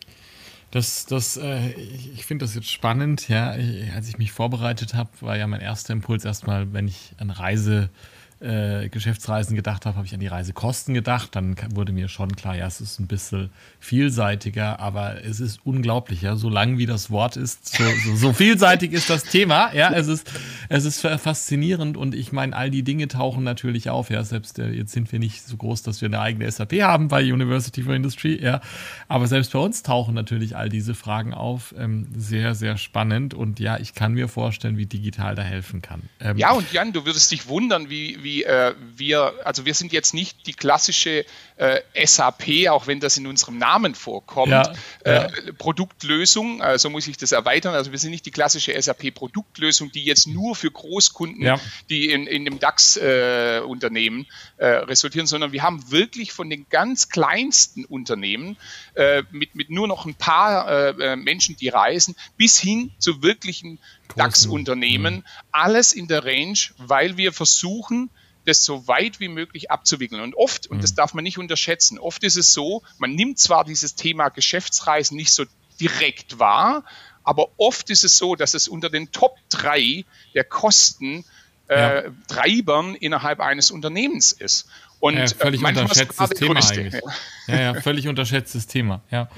Das, 0.71 1.07
das, 1.07 1.37
äh, 1.37 1.71
ich 2.15 2.25
finde 2.25 2.45
das 2.45 2.55
jetzt 2.55 2.71
spannend. 2.71 3.29
Ja, 3.29 3.57
ich, 3.57 3.93
als 3.93 4.09
ich 4.09 4.19
mich 4.19 4.31
vorbereitet 4.31 4.95
habe, 4.95 5.11
war 5.21 5.37
ja 5.37 5.47
mein 5.47 5.61
erster 5.61 5.93
Impuls 5.93 6.25
erstmal, 6.25 6.73
wenn 6.73 6.87
ich 6.87 7.15
an 7.19 7.31
Reise 7.31 7.91
äh, 8.41 8.89
Geschäftsreisen 8.89 9.55
gedacht 9.55 9.85
habe, 9.85 9.97
habe 9.97 10.07
ich 10.07 10.15
an 10.15 10.21
die 10.21 10.27
Reisekosten 10.27 10.95
gedacht. 10.95 11.37
Dann 11.37 11.57
wurde 11.75 11.93
mir 11.93 12.09
schon 12.09 12.35
klar, 12.37 12.57
ja, 12.57 12.67
es 12.67 12.81
ist 12.81 12.99
ein 12.99 13.07
bisschen 13.07 13.51
vielseitiger, 13.79 14.81
aber 14.81 15.23
es 15.25 15.41
ist 15.41 15.61
unglaublich, 15.65 16.23
ja, 16.23 16.37
so 16.37 16.49
lang 16.49 16.79
wie 16.79 16.87
das 16.87 17.11
Wort 17.11 17.37
ist, 17.37 17.77
so, 17.77 17.85
so, 18.05 18.17
so 18.17 18.33
vielseitig 18.33 18.93
ist 18.93 19.11
das 19.11 19.25
Thema. 19.25 19.75
Ja, 19.75 19.93
es 19.93 20.09
ist, 20.09 20.31
es 20.69 20.85
ist 20.85 21.01
faszinierend 21.01 21.97
und 21.97 22.15
ich 22.15 22.33
meine, 22.33 22.57
all 22.57 22.71
die 22.71 22.83
Dinge 22.83 23.09
tauchen 23.09 23.45
natürlich 23.45 23.91
auf. 23.91 24.09
Ja, 24.11 24.25
selbst 24.25 24.59
äh, 24.59 24.71
jetzt 24.71 24.93
sind 24.93 25.13
wir 25.13 25.19
nicht 25.19 25.43
so 25.43 25.57
groß, 25.57 25.83
dass 25.83 26.01
wir 26.01 26.07
eine 26.07 26.21
eigene 26.21 26.51
SAP 26.51 26.81
haben 26.81 27.09
bei 27.09 27.23
University 27.23 27.83
for 27.83 27.95
Industry. 27.95 28.43
Ja, 28.43 28.61
aber 29.09 29.27
selbst 29.27 29.53
bei 29.53 29.59
uns 29.59 29.83
tauchen 29.83 30.15
natürlich 30.15 30.57
all 30.57 30.71
diese 30.71 30.95
Fragen 30.95 31.35
auf. 31.35 31.75
Ähm, 31.77 32.09
sehr, 32.17 32.55
sehr 32.55 32.79
spannend 32.79 33.35
und 33.35 33.61
ja, 33.61 33.79
ich 33.79 33.95
kann 33.95 34.15
mir 34.15 34.29
vorstellen, 34.29 34.79
wie 34.79 34.87
digital 34.87 35.35
da 35.35 35.43
helfen 35.43 35.83
kann. 35.83 36.03
Ähm, 36.21 36.39
ja, 36.39 36.53
und 36.53 36.73
Jan, 36.73 36.93
du 36.93 37.05
würdest 37.05 37.31
dich 37.33 37.47
wundern, 37.49 37.91
wie, 37.91 38.19
wie 38.23 38.30
wie 38.31 38.45
äh, 38.45 38.75
wir, 38.97 39.35
also 39.45 39.67
wir 39.67 39.75
sind 39.75 39.93
jetzt 39.93 40.15
nicht 40.15 40.47
die 40.47 40.53
klassische 40.53 41.25
äh, 41.57 41.81
SAP, 42.07 42.69
auch 42.69 42.87
wenn 42.87 43.01
das 43.01 43.17
in 43.17 43.27
unserem 43.27 43.59
Namen 43.59 43.95
vorkommt, 43.95 44.53
ja, 44.53 44.73
ja. 45.05 45.25
Äh, 45.25 45.53
Produktlösung, 45.53 46.63
also 46.63 46.91
muss 46.91 47.07
ich 47.09 47.17
das 47.17 47.33
erweitern, 47.33 47.75
also 47.75 47.91
wir 47.91 47.99
sind 47.99 48.13
nicht 48.13 48.27
die 48.27 48.31
klassische 48.31 48.81
SAP-Produktlösung, 48.81 49.91
die 49.91 50.05
jetzt 50.05 50.29
nur 50.29 50.55
für 50.55 50.71
Großkunden, 50.71 51.43
ja. 51.43 51.61
die 51.91 52.11
in, 52.11 52.27
in 52.27 52.45
dem 52.45 52.61
DAX-Unternehmen 52.61 54.27
äh, 54.59 54.65
äh, 54.65 54.77
resultieren, 54.85 55.27
sondern 55.27 55.53
wir 55.53 55.63
haben 55.63 55.91
wirklich 55.91 56.33
von 56.33 56.49
den 56.49 56.67
ganz 56.71 57.09
kleinsten 57.09 57.85
Unternehmen 57.85 58.57
mit, 59.31 59.55
mit 59.55 59.71
nur 59.71 59.89
noch 59.89 60.05
ein 60.05 60.15
paar 60.15 60.93
Menschen, 61.17 61.57
die 61.57 61.69
reisen, 61.69 62.15
bis 62.37 62.59
hin 62.59 62.93
zu 62.99 63.23
wirklichen 63.23 63.79
DAX-Unternehmen, 64.17 65.17
mhm. 65.17 65.25
alles 65.53 65.93
in 65.93 66.09
der 66.09 66.25
Range, 66.25 66.59
weil 66.79 67.17
wir 67.17 67.33
versuchen, 67.33 68.11
das 68.47 68.65
so 68.65 68.87
weit 68.89 69.21
wie 69.21 69.29
möglich 69.29 69.71
abzuwickeln. 69.71 70.21
Und 70.23 70.35
oft, 70.35 70.67
und 70.67 70.83
das 70.83 70.93
mhm. 70.93 70.97
darf 70.97 71.15
man 71.15 71.25
nicht 71.25 71.39
unterschätzen, 71.39 71.99
oft 71.99 72.25
ist 72.25 72.37
es 72.37 72.53
so, 72.53 72.83
man 72.99 73.15
nimmt 73.15 73.39
zwar 73.39 73.65
dieses 73.65 73.95
Thema 73.95 74.29
Geschäftsreisen 74.29 75.17
nicht 75.17 75.33
so 75.33 75.45
direkt 75.81 76.39
wahr, 76.39 76.85
aber 77.23 77.49
oft 77.59 77.91
ist 77.91 78.05
es 78.05 78.17
so, 78.17 78.35
dass 78.35 78.55
es 78.55 78.69
unter 78.69 78.91
den 78.91 79.13
Top 79.13 79.37
3 79.51 80.05
der 80.35 80.45
Kosten 80.45 81.25
äh, 81.69 82.05
ja. 82.05 82.11
Treibern 82.29 82.95
innerhalb 82.95 83.41
eines 83.41 83.71
Unternehmens 83.71 84.33
ist. 84.33 84.69
Und 85.01 85.17
ja, 85.17 85.27
völlig 85.27 85.65
unterschätztes 85.65 86.31
Thema 86.31 86.61
eigentlich. 86.61 86.95
Ja. 86.95 87.01
ja. 87.55 87.61
ja, 87.61 87.75
völlig 87.81 88.07
unterschätztes 88.07 88.67
Thema. 88.67 89.03
Ja. 89.11 89.29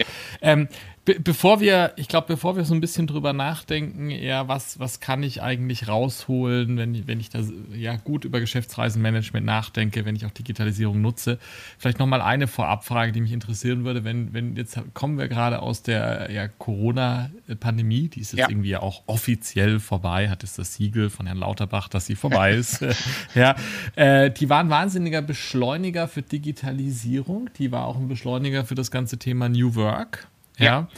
Ähm, 0.40 0.69
Be 1.04 1.19
bevor 1.19 1.59
wir, 1.59 1.95
ich 1.97 2.07
glaube, 2.07 2.28
bevor 2.28 2.54
wir 2.54 2.64
so 2.64 2.75
ein 2.75 2.81
bisschen 2.81 3.09
drüber 3.09 3.33
nachdenken, 3.33 4.09
ja, 4.09 4.47
was, 4.47 4.78
was 4.78 5.00
kann 5.00 5.25
ich 5.25 5.42
eigentlich 5.42 5.88
rausholen, 5.88 6.76
wenn, 6.76 7.09
wenn 7.09 7.19
ich 7.19 7.28
da 7.28 7.40
ja 7.75 7.97
gut 7.97 8.25
über 8.25 8.38
Geschäftsreisenmanagement 8.38 9.45
nachdenke, 9.45 10.04
wenn 10.04 10.14
ich 10.14 10.26
auch 10.26 10.31
Digitalisierung 10.31 11.00
nutze, 11.00 11.40
vielleicht 11.76 11.99
nochmal 11.99 12.21
eine 12.21 12.47
Vorabfrage, 12.47 13.11
die 13.11 13.21
mich 13.21 13.33
interessieren 13.33 13.85
würde, 13.85 14.04
wenn, 14.04 14.33
wenn 14.33 14.54
jetzt 14.54 14.78
kommen 14.95 15.19
wir 15.19 15.26
gerade 15.26 15.61
aus 15.61 15.83
der 15.83 16.31
ja, 16.31 16.47
Corona-Pandemie, 16.47 18.07
die 18.07 18.21
ist 18.21 18.33
jetzt 18.33 18.49
irgendwie 18.49 18.71
ja 18.71 18.81
auch 18.81 19.02
offiziell 19.07 19.81
vorbei, 19.81 20.31
hat 20.31 20.45
es 20.45 20.54
das 20.54 20.75
Siegel 20.75 21.11
von 21.11 21.26
Herrn 21.26 21.38
Lauterbach, 21.38 21.88
dass 21.88 22.07
sie 22.07 22.14
vorbei 22.14 22.52
ist. 22.54 22.81
ja, 23.35 23.57
äh, 23.97 24.31
die 24.31 24.49
waren 24.49 24.71
wahnsinniger 24.71 25.21
Beschleuniger 25.52 26.09
für 26.09 26.23
Digitalisierung, 26.23 27.50
die 27.59 27.73
war 27.73 27.85
auch 27.85 27.97
ein 27.97 28.09
Beschleuniger 28.09 28.64
für 28.64 28.75
das 28.75 28.90
ganze 28.90 29.18
Thema 29.18 29.50
New 29.50 29.75
Work. 29.75 30.26
Ja. 30.56 30.64
ja. 30.64 30.88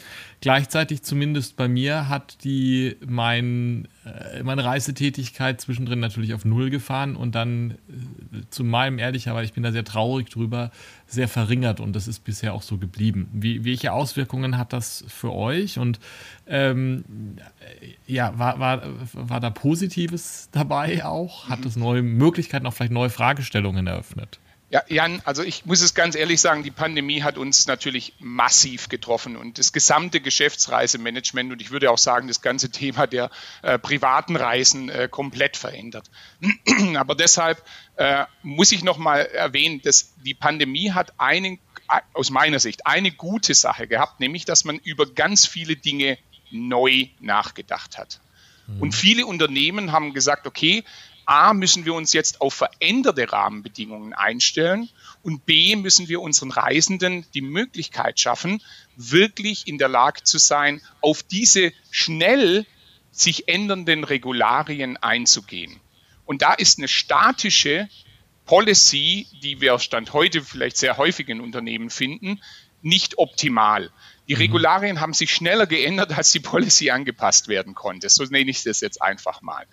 Gleichzeitig, 0.44 1.02
zumindest 1.02 1.56
bei 1.56 1.68
mir, 1.68 2.10
hat 2.10 2.44
die 2.44 2.98
mein, 3.06 3.88
äh, 4.04 4.42
meine 4.42 4.62
Reisetätigkeit 4.62 5.58
zwischendrin 5.58 6.00
natürlich 6.00 6.34
auf 6.34 6.44
Null 6.44 6.68
gefahren 6.68 7.16
und 7.16 7.34
dann 7.34 7.70
äh, 7.70 8.42
zu 8.50 8.62
meinem 8.62 8.98
ehrlicherweise, 8.98 9.46
ich 9.46 9.54
bin 9.54 9.62
da 9.62 9.72
sehr 9.72 9.84
traurig 9.84 10.28
drüber, 10.28 10.70
sehr 11.06 11.28
verringert 11.28 11.80
und 11.80 11.96
das 11.96 12.08
ist 12.08 12.24
bisher 12.24 12.52
auch 12.52 12.60
so 12.60 12.76
geblieben. 12.76 13.26
Wie, 13.32 13.64
welche 13.64 13.94
Auswirkungen 13.94 14.58
hat 14.58 14.74
das 14.74 15.06
für 15.08 15.32
euch 15.32 15.78
und 15.78 15.98
ähm, 16.46 17.06
ja, 18.06 18.38
war, 18.38 18.60
war, 18.60 18.82
war 19.14 19.40
da 19.40 19.48
Positives 19.48 20.50
dabei 20.52 21.06
auch? 21.06 21.48
Hat 21.48 21.64
es 21.64 21.74
neue 21.74 22.02
Möglichkeiten, 22.02 22.66
auch 22.66 22.74
vielleicht 22.74 22.92
neue 22.92 23.08
Fragestellungen 23.08 23.86
eröffnet? 23.86 24.40
Ja, 24.71 24.83
Jan, 24.88 25.21
also 25.25 25.42
ich 25.42 25.66
muss 25.66 25.83
es 25.83 25.94
ganz 25.94 26.16
ehrlich 26.16 26.40
sagen, 26.40 26.62
die 26.62 26.71
Pandemie 26.71 27.23
hat 27.23 27.38
uns 27.38 27.66
natürlich 27.66 28.14
massiv 28.18 28.88
getroffen 28.88 29.37
und 29.37 29.59
das 29.59 29.73
gesamte 29.73 30.21
Geschäftsreisemanagement 30.21 31.52
und 31.52 31.61
ich 31.61 31.71
würde 31.71 31.90
auch 31.90 31.99
sagen, 31.99 32.28
das 32.28 32.40
ganze 32.40 32.71
Thema 32.71 33.06
der 33.06 33.30
äh, 33.62 33.78
privaten 33.78 34.37
Reisen 34.37 34.88
äh, 34.88 35.09
komplett 35.11 35.56
verändert. 35.56 36.11
Aber 36.97 37.14
deshalb 37.14 37.62
äh, 37.97 38.25
muss 38.42 38.73
ich 38.73 38.83
nochmal 38.83 39.26
erwähnen, 39.26 39.80
dass 39.83 40.14
die 40.25 40.35
Pandemie 40.35 40.92
hat 40.92 41.12
einen, 41.18 41.59
aus 42.14 42.30
meiner 42.30 42.59
Sicht 42.59 42.87
eine 42.87 43.12
gute 43.12 43.54
Sache 43.54 43.87
gehabt, 43.87 44.18
nämlich 44.18 44.44
dass 44.44 44.64
man 44.64 44.78
über 44.78 45.06
ganz 45.06 45.47
viele 45.47 45.76
Dinge 45.76 46.18
neu 46.50 47.09
nachgedacht 47.21 47.99
hat. 47.99 48.21
Mhm. 48.66 48.80
Und 48.80 48.94
viele 48.94 49.26
Unternehmen 49.26 49.92
haben 49.92 50.14
gesagt, 50.14 50.47
okay, 50.47 50.85
A, 51.26 51.54
müssen 51.54 51.84
wir 51.84 51.94
uns 51.94 52.12
jetzt 52.12 52.40
auf 52.40 52.54
veränderte 52.54 53.30
Rahmenbedingungen 53.30 54.12
einstellen 54.12 54.88
und 55.22 55.46
B, 55.46 55.76
müssen 55.76 56.08
wir 56.08 56.20
unseren 56.20 56.50
Reisenden 56.50 57.26
die 57.34 57.40
Möglichkeit 57.40 58.20
schaffen, 58.20 58.62
wirklich 58.96 59.66
in 59.66 59.78
der 59.78 59.88
Lage 59.88 60.22
zu 60.22 60.38
sein, 60.38 60.80
auf 61.00 61.22
diese 61.22 61.72
schnell 61.90 62.66
sich 63.10 63.48
ändernden 63.48 64.04
Regularien 64.04 64.96
einzugehen. 64.96 65.80
Und 66.26 66.42
da 66.42 66.52
ist 66.54 66.78
eine 66.78 66.88
statische 66.88 67.88
Policy, 68.44 69.26
die 69.42 69.60
wir 69.60 69.78
Stand 69.78 70.12
heute 70.12 70.42
vielleicht 70.42 70.76
sehr 70.76 70.96
häufig 70.98 71.28
in 71.28 71.40
Unternehmen 71.40 71.90
finden, 71.90 72.40
nicht 72.82 73.18
optimal. 73.18 73.90
Die 74.28 74.34
mhm. 74.34 74.40
Regularien 74.40 75.00
haben 75.00 75.14
sich 75.14 75.34
schneller 75.34 75.66
geändert, 75.66 76.16
als 76.16 76.32
die 76.32 76.40
Policy 76.40 76.90
angepasst 76.90 77.48
werden 77.48 77.74
konnte. 77.74 78.08
So 78.08 78.24
nenne 78.24 78.50
ich 78.50 78.62
das 78.62 78.80
jetzt 78.80 79.00
einfach 79.00 79.40
mal. 79.40 79.66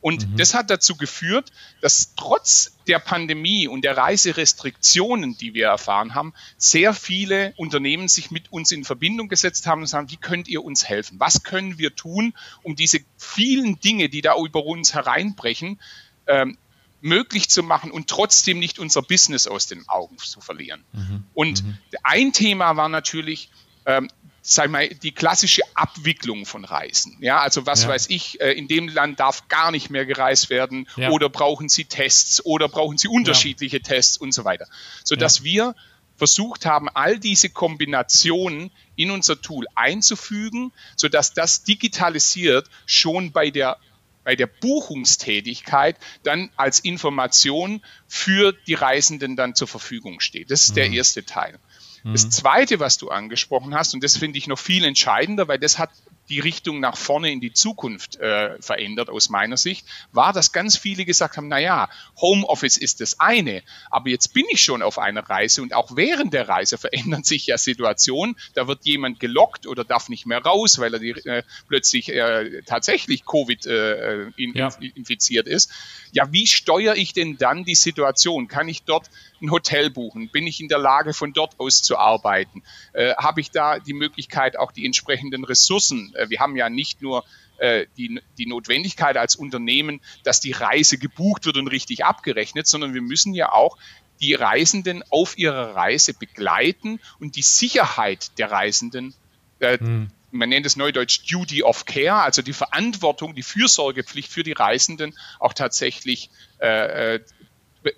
Und 0.00 0.28
mhm. 0.28 0.36
das 0.36 0.54
hat 0.54 0.70
dazu 0.70 0.96
geführt, 0.96 1.50
dass 1.80 2.14
trotz 2.14 2.76
der 2.86 2.98
Pandemie 2.98 3.66
und 3.66 3.82
der 3.82 3.96
Reiserestriktionen, 3.96 5.36
die 5.36 5.54
wir 5.54 5.66
erfahren 5.66 6.14
haben, 6.14 6.34
sehr 6.56 6.94
viele 6.94 7.52
Unternehmen 7.56 8.08
sich 8.08 8.30
mit 8.30 8.52
uns 8.52 8.70
in 8.70 8.84
Verbindung 8.84 9.28
gesetzt 9.28 9.66
haben 9.66 9.80
und 9.80 9.88
sagen, 9.88 10.10
wie 10.10 10.16
könnt 10.16 10.46
ihr 10.48 10.64
uns 10.64 10.88
helfen? 10.88 11.18
Was 11.18 11.42
können 11.42 11.78
wir 11.78 11.96
tun, 11.96 12.32
um 12.62 12.76
diese 12.76 13.00
vielen 13.16 13.80
Dinge, 13.80 14.08
die 14.08 14.22
da 14.22 14.36
über 14.36 14.64
uns 14.64 14.94
hereinbrechen, 14.94 15.80
ähm, 16.26 16.58
möglich 17.00 17.48
zu 17.48 17.62
machen 17.62 17.90
und 17.90 18.08
trotzdem 18.08 18.58
nicht 18.58 18.78
unser 18.78 19.02
Business 19.02 19.46
aus 19.46 19.66
den 19.66 19.88
Augen 19.88 20.18
zu 20.18 20.40
verlieren. 20.40 20.84
Mhm. 20.92 21.24
Und 21.34 21.64
mhm. 21.64 21.78
ein 22.02 22.32
Thema 22.32 22.76
war 22.76 22.88
natürlich, 22.88 23.50
ähm, 23.86 24.08
sag 24.50 24.70
mal, 24.70 24.88
die 24.88 25.12
klassische 25.12 25.62
Abwicklung 25.74 26.46
von 26.46 26.64
Reisen. 26.64 27.18
Ja, 27.20 27.40
also 27.40 27.66
was 27.66 27.82
ja. 27.82 27.90
weiß 27.90 28.06
ich, 28.08 28.40
äh, 28.40 28.52
in 28.52 28.66
dem 28.66 28.88
Land 28.88 29.20
darf 29.20 29.46
gar 29.48 29.70
nicht 29.70 29.90
mehr 29.90 30.06
gereist 30.06 30.48
werden 30.48 30.88
ja. 30.96 31.10
oder 31.10 31.28
brauchen 31.28 31.68
Sie 31.68 31.84
Tests 31.84 32.44
oder 32.44 32.68
brauchen 32.68 32.96
Sie 32.96 33.08
unterschiedliche 33.08 33.76
ja. 33.76 33.82
Tests 33.82 34.16
und 34.16 34.32
so 34.32 34.44
weiter. 34.44 34.66
Sodass 35.04 35.44
wir 35.44 35.74
versucht 36.16 36.64
haben, 36.64 36.88
all 36.88 37.18
diese 37.18 37.50
Kombinationen 37.50 38.70
in 38.96 39.10
unser 39.10 39.40
Tool 39.40 39.66
einzufügen, 39.74 40.72
sodass 40.96 41.34
das 41.34 41.64
digitalisiert 41.64 42.68
schon 42.86 43.32
bei 43.32 43.50
der 43.50 43.76
bei 44.24 44.36
der 44.36 44.46
Buchungstätigkeit 44.46 45.96
dann 46.22 46.50
als 46.56 46.80
Information 46.80 47.82
für 48.06 48.52
die 48.52 48.74
Reisenden 48.74 49.36
dann 49.36 49.54
zur 49.54 49.68
Verfügung 49.68 50.20
steht. 50.20 50.50
Das 50.50 50.64
ist 50.64 50.70
mhm. 50.72 50.74
der 50.74 50.90
erste 50.90 51.24
Teil. 51.24 51.58
Das 52.04 52.24
mhm. 52.26 52.30
Zweite, 52.30 52.80
was 52.80 52.98
du 52.98 53.08
angesprochen 53.08 53.74
hast, 53.74 53.94
und 53.94 54.04
das 54.04 54.16
finde 54.16 54.38
ich 54.38 54.46
noch 54.46 54.58
viel 54.58 54.84
entscheidender, 54.84 55.48
weil 55.48 55.58
das 55.58 55.78
hat 55.78 55.90
die 56.28 56.40
Richtung 56.40 56.80
nach 56.80 56.96
vorne 56.96 57.30
in 57.30 57.40
die 57.40 57.52
Zukunft 57.52 58.16
äh, 58.16 58.60
verändert 58.60 59.08
aus 59.08 59.28
meiner 59.28 59.56
Sicht, 59.56 59.86
war, 60.12 60.32
dass 60.32 60.52
ganz 60.52 60.76
viele 60.76 61.04
gesagt 61.04 61.36
haben, 61.36 61.48
na 61.48 61.58
ja, 61.58 61.88
Homeoffice 62.20 62.76
ist 62.76 63.00
das 63.00 63.20
eine, 63.20 63.62
aber 63.90 64.10
jetzt 64.10 64.34
bin 64.34 64.44
ich 64.50 64.62
schon 64.62 64.82
auf 64.82 64.98
einer 64.98 65.28
Reise 65.28 65.62
und 65.62 65.74
auch 65.74 65.96
während 65.96 66.34
der 66.34 66.48
Reise 66.48 66.78
verändern 66.78 67.24
sich 67.24 67.46
ja 67.46 67.58
Situationen. 67.58 68.36
Da 68.54 68.68
wird 68.68 68.84
jemand 68.84 69.20
gelockt 69.20 69.66
oder 69.66 69.84
darf 69.84 70.08
nicht 70.08 70.26
mehr 70.26 70.42
raus, 70.42 70.78
weil 70.78 70.94
er 70.94 71.00
die, 71.00 71.10
äh, 71.10 71.42
plötzlich 71.68 72.10
äh, 72.10 72.62
tatsächlich 72.62 73.24
Covid 73.24 73.66
äh, 73.66 74.28
in, 74.36 74.54
ja. 74.54 74.68
infiziert 74.94 75.46
ist. 75.46 75.70
Ja, 76.12 76.32
wie 76.32 76.46
steuere 76.46 76.96
ich 76.96 77.12
denn 77.12 77.36
dann 77.36 77.64
die 77.64 77.74
Situation? 77.74 78.48
Kann 78.48 78.68
ich 78.68 78.82
dort 78.82 79.10
ein 79.40 79.50
Hotel 79.50 79.90
buchen? 79.90 80.30
Bin 80.30 80.46
ich 80.46 80.60
in 80.60 80.68
der 80.68 80.78
Lage, 80.78 81.12
von 81.14 81.32
dort 81.32 81.58
aus 81.58 81.82
zu 81.82 81.96
arbeiten? 81.96 82.62
Äh, 82.92 83.14
Habe 83.14 83.40
ich 83.40 83.50
da 83.50 83.78
die 83.78 83.92
Möglichkeit, 83.92 84.58
auch 84.58 84.72
die 84.72 84.84
entsprechenden 84.86 85.44
Ressourcen 85.44 86.14
äh, 86.14 86.17
wir 86.28 86.40
haben 86.40 86.56
ja 86.56 86.68
nicht 86.68 87.02
nur 87.02 87.24
äh, 87.58 87.86
die, 87.96 88.20
die 88.38 88.46
Notwendigkeit 88.46 89.16
als 89.16 89.36
Unternehmen, 89.36 90.00
dass 90.22 90.40
die 90.40 90.52
Reise 90.52 90.98
gebucht 90.98 91.46
wird 91.46 91.56
und 91.56 91.68
richtig 91.68 92.04
abgerechnet, 92.04 92.66
sondern 92.66 92.94
wir 92.94 93.02
müssen 93.02 93.34
ja 93.34 93.52
auch 93.52 93.76
die 94.20 94.34
Reisenden 94.34 95.04
auf 95.10 95.38
ihrer 95.38 95.74
Reise 95.74 96.14
begleiten 96.14 97.00
und 97.20 97.36
die 97.36 97.42
Sicherheit 97.42 98.38
der 98.38 98.50
Reisenden, 98.50 99.14
äh, 99.60 99.78
hm. 99.78 100.10
man 100.30 100.48
nennt 100.48 100.66
es 100.66 100.76
neudeutsch 100.76 101.20
Duty 101.30 101.62
of 101.62 101.84
Care, 101.84 102.22
also 102.22 102.42
die 102.42 102.52
Verantwortung, 102.52 103.34
die 103.34 103.42
Fürsorgepflicht 103.42 104.30
für 104.30 104.42
die 104.42 104.52
Reisenden 104.52 105.16
auch 105.38 105.52
tatsächlich 105.52 106.30
äh, 106.60 107.14
äh 107.14 107.20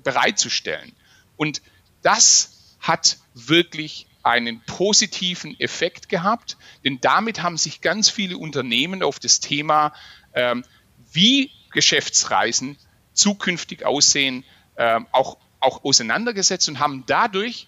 bereitzustellen. 0.04 0.92
Und 1.36 1.62
das 2.02 2.76
hat 2.80 3.16
wirklich 3.34 4.06
einen 4.22 4.60
positiven 4.66 5.58
Effekt 5.58 6.08
gehabt, 6.08 6.56
denn 6.84 7.00
damit 7.00 7.42
haben 7.42 7.56
sich 7.56 7.80
ganz 7.80 8.10
viele 8.10 8.36
Unternehmen 8.36 9.02
auf 9.02 9.18
das 9.18 9.40
Thema, 9.40 9.94
ähm, 10.34 10.64
wie 11.12 11.50
Geschäftsreisen 11.72 12.76
zukünftig 13.12 13.84
aussehen, 13.84 14.44
ähm, 14.76 15.06
auch, 15.12 15.38
auch 15.58 15.84
auseinandergesetzt 15.84 16.68
und 16.68 16.78
haben 16.78 17.04
dadurch 17.06 17.66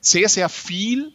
sehr, 0.00 0.28
sehr 0.28 0.48
viel 0.48 1.12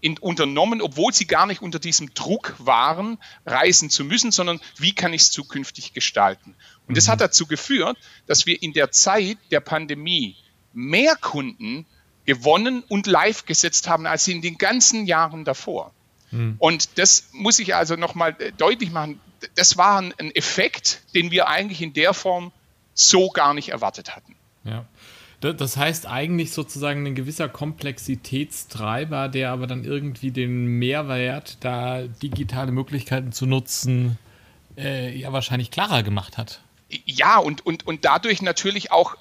in, 0.00 0.18
unternommen, 0.18 0.82
obwohl 0.82 1.12
sie 1.12 1.26
gar 1.26 1.46
nicht 1.46 1.62
unter 1.62 1.78
diesem 1.78 2.12
Druck 2.12 2.54
waren, 2.58 3.18
reisen 3.46 3.88
zu 3.88 4.04
müssen, 4.04 4.32
sondern 4.32 4.60
wie 4.76 4.94
kann 4.94 5.12
ich 5.12 5.22
es 5.22 5.30
zukünftig 5.30 5.92
gestalten? 5.92 6.56
Und 6.88 6.96
das 6.96 7.06
mhm. 7.06 7.12
hat 7.12 7.20
dazu 7.20 7.46
geführt, 7.46 7.96
dass 8.26 8.44
wir 8.44 8.60
in 8.60 8.72
der 8.72 8.90
Zeit 8.90 9.38
der 9.50 9.60
Pandemie 9.60 10.36
mehr 10.72 11.16
Kunden 11.16 11.86
gewonnen 12.24 12.82
und 12.88 13.06
live 13.06 13.46
gesetzt 13.46 13.88
haben 13.88 14.06
als 14.06 14.28
in 14.28 14.42
den 14.42 14.58
ganzen 14.58 15.06
Jahren 15.06 15.44
davor. 15.44 15.92
Mhm. 16.30 16.56
Und 16.58 16.98
das 16.98 17.28
muss 17.32 17.58
ich 17.58 17.74
also 17.74 17.96
nochmal 17.96 18.36
äh, 18.38 18.52
deutlich 18.52 18.90
machen. 18.90 19.20
Das 19.54 19.76
war 19.76 19.98
ein 19.98 20.30
Effekt, 20.34 21.02
den 21.14 21.30
wir 21.30 21.48
eigentlich 21.48 21.82
in 21.82 21.92
der 21.92 22.14
Form 22.14 22.52
so 22.94 23.30
gar 23.30 23.54
nicht 23.54 23.70
erwartet 23.70 24.14
hatten. 24.14 24.36
Ja. 24.64 24.86
Das 25.40 25.76
heißt 25.76 26.06
eigentlich 26.06 26.52
sozusagen 26.52 27.04
ein 27.04 27.16
gewisser 27.16 27.48
Komplexitätstreiber, 27.48 29.28
der 29.28 29.50
aber 29.50 29.66
dann 29.66 29.84
irgendwie 29.84 30.30
den 30.30 30.66
Mehrwert, 30.78 31.56
da 31.60 32.02
digitale 32.02 32.70
Möglichkeiten 32.70 33.32
zu 33.32 33.46
nutzen, 33.46 34.18
äh, 34.76 35.18
ja 35.18 35.32
wahrscheinlich 35.32 35.72
klarer 35.72 36.04
gemacht 36.04 36.38
hat. 36.38 36.62
Ja, 37.06 37.38
und, 37.38 37.66
und, 37.66 37.86
und 37.88 38.04
dadurch 38.04 38.40
natürlich 38.40 38.92
auch 38.92 39.16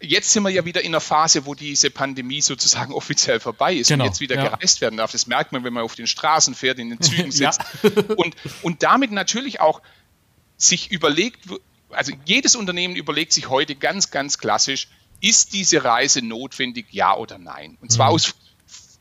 jetzt 0.00 0.32
sind 0.32 0.42
wir 0.42 0.50
ja 0.50 0.64
wieder 0.64 0.82
in 0.82 0.88
einer 0.88 1.00
Phase, 1.00 1.46
wo 1.46 1.54
diese 1.54 1.90
Pandemie 1.90 2.40
sozusagen 2.40 2.92
offiziell 2.92 3.40
vorbei 3.40 3.74
ist 3.74 3.88
genau, 3.88 4.04
und 4.04 4.10
jetzt 4.10 4.20
wieder 4.20 4.36
ja. 4.36 4.48
gereist 4.48 4.80
werden 4.80 4.96
darf. 4.96 5.12
Das 5.12 5.26
merkt 5.26 5.52
man, 5.52 5.64
wenn 5.64 5.72
man 5.72 5.82
auf 5.82 5.94
den 5.94 6.06
Straßen 6.06 6.54
fährt, 6.54 6.78
in 6.78 6.90
den 6.90 7.00
Zügen 7.00 7.30
sitzt. 7.32 7.60
und, 8.16 8.36
und 8.62 8.82
damit 8.82 9.12
natürlich 9.12 9.60
auch 9.60 9.82
sich 10.56 10.90
überlegt, 10.90 11.48
also 11.90 12.12
jedes 12.24 12.56
Unternehmen 12.56 12.96
überlegt 12.96 13.32
sich 13.32 13.48
heute 13.48 13.74
ganz, 13.74 14.10
ganz 14.10 14.38
klassisch, 14.38 14.88
ist 15.20 15.52
diese 15.54 15.82
Reise 15.84 16.22
notwendig, 16.22 16.86
ja 16.90 17.16
oder 17.16 17.38
nein? 17.38 17.78
Und 17.80 17.90
zwar 17.90 18.08
mhm. 18.08 18.14
aus 18.14 18.34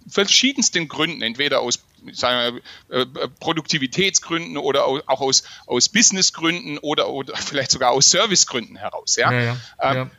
verschiedensten 0.07 0.87
Gründen, 0.87 1.21
entweder 1.21 1.61
aus 1.61 1.79
wir, 2.05 2.61
äh, 2.89 3.05
Produktivitätsgründen 3.39 4.57
oder 4.57 4.85
auch 4.85 5.21
aus, 5.21 5.43
aus 5.65 5.89
Businessgründen 5.89 6.77
oder, 6.77 7.09
oder 7.09 7.35
vielleicht 7.35 7.71
sogar 7.71 7.91
aus 7.91 8.11
Servicegründen 8.11 8.75
heraus. 8.75 9.15
Ja? 9.15 9.31
ja, 9.31 9.41
ja, 9.41 9.57
ähm, 9.81 9.95
ja. 9.95 10.11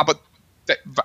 Aber 0.00 0.18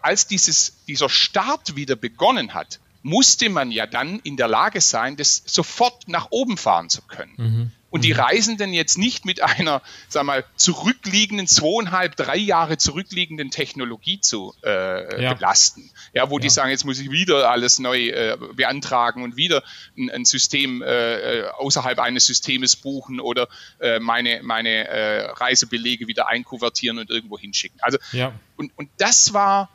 als 0.01 0.27
dieses, 0.27 0.85
dieser 0.87 1.09
Start 1.09 1.75
wieder 1.75 1.97
begonnen 1.97 2.53
hat, 2.53 2.79
musste 3.03 3.49
man 3.49 3.71
ja 3.71 3.87
dann 3.87 4.19
in 4.19 4.37
der 4.37 4.47
Lage 4.47 4.79
sein, 4.79 5.17
das 5.17 5.43
sofort 5.45 6.07
nach 6.07 6.27
oben 6.29 6.55
fahren 6.55 6.89
zu 6.89 7.01
können. 7.01 7.33
Mhm 7.37 7.71
und 7.95 8.03
die 8.03 8.13
mhm. 8.13 8.19
Reisenden 8.19 8.73
jetzt 8.73 8.97
nicht 8.97 9.23
mit 9.23 9.41
einer, 9.41 9.81
sag 10.09 10.25
mal, 10.25 10.43
zurückliegenden, 10.57 11.47
zweieinhalb, 11.47 12.17
drei 12.17 12.35
Jahre 12.35 12.75
zurückliegenden 12.75 13.51
Technologie 13.51 14.19
zu 14.19 14.53
äh, 14.65 15.23
ja. 15.23 15.33
belasten. 15.33 15.89
Ja, 16.11 16.29
wo 16.29 16.37
ja. 16.37 16.41
die 16.41 16.49
sagen, 16.49 16.71
jetzt 16.71 16.83
muss 16.83 16.99
ich 16.99 17.09
wieder 17.09 17.49
alles 17.49 17.79
neu 17.79 18.09
äh, 18.09 18.37
beantragen 18.53 19.23
und 19.23 19.37
wieder 19.37 19.63
ein, 19.97 20.09
ein 20.09 20.25
System 20.25 20.81
äh, 20.81 21.43
äh 21.43 21.49
außerhalb 21.51 21.97
eines 21.99 22.25
Systems 22.25 22.75
buchen 22.75 23.21
oder 23.21 23.47
äh, 23.79 23.99
meine, 23.99 24.41
meine 24.43 24.89
äh, 24.89 25.21
Reisebelege 25.27 26.05
wieder 26.07 26.27
einkuvertieren 26.27 26.99
und 26.99 27.09
irgendwo 27.09 27.39
hinschicken. 27.39 27.79
Also, 27.81 27.97
ja. 28.11 28.33
und, 28.57 28.77
und 28.77 28.89
das 28.97 29.31
war 29.31 29.69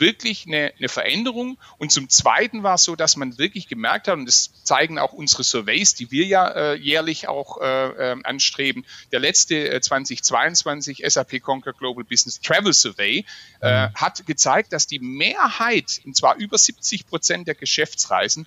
wirklich 0.00 0.46
eine, 0.46 0.72
eine 0.78 0.88
Veränderung. 0.88 1.58
Und 1.78 1.92
zum 1.92 2.08
Zweiten 2.08 2.62
war 2.62 2.74
es 2.74 2.84
so, 2.84 2.96
dass 2.96 3.16
man 3.16 3.38
wirklich 3.38 3.68
gemerkt 3.68 4.08
hat, 4.08 4.14
und 4.16 4.26
das 4.26 4.50
zeigen 4.64 4.98
auch 4.98 5.12
unsere 5.12 5.44
Surveys, 5.44 5.94
die 5.94 6.10
wir 6.10 6.24
ja 6.24 6.48
äh, 6.48 6.74
jährlich 6.74 7.28
auch 7.28 7.60
äh, 7.60 8.12
äh 8.12 8.16
anstreben. 8.24 8.84
Der 9.12 9.20
letzte 9.20 9.70
äh, 9.70 9.80
2022 9.80 11.02
SAP 11.06 11.40
Conquer 11.40 11.72
Global 11.72 12.04
Business 12.04 12.40
Travel 12.40 12.72
Survey 12.72 13.24
äh, 13.60 13.86
mhm. 13.86 13.94
hat 13.94 14.26
gezeigt, 14.26 14.72
dass 14.72 14.86
die 14.86 14.98
Mehrheit, 14.98 16.00
und 16.04 16.16
zwar 16.16 16.36
über 16.36 16.58
70 16.58 17.06
Prozent 17.06 17.46
der 17.46 17.54
Geschäftsreisen, 17.54 18.46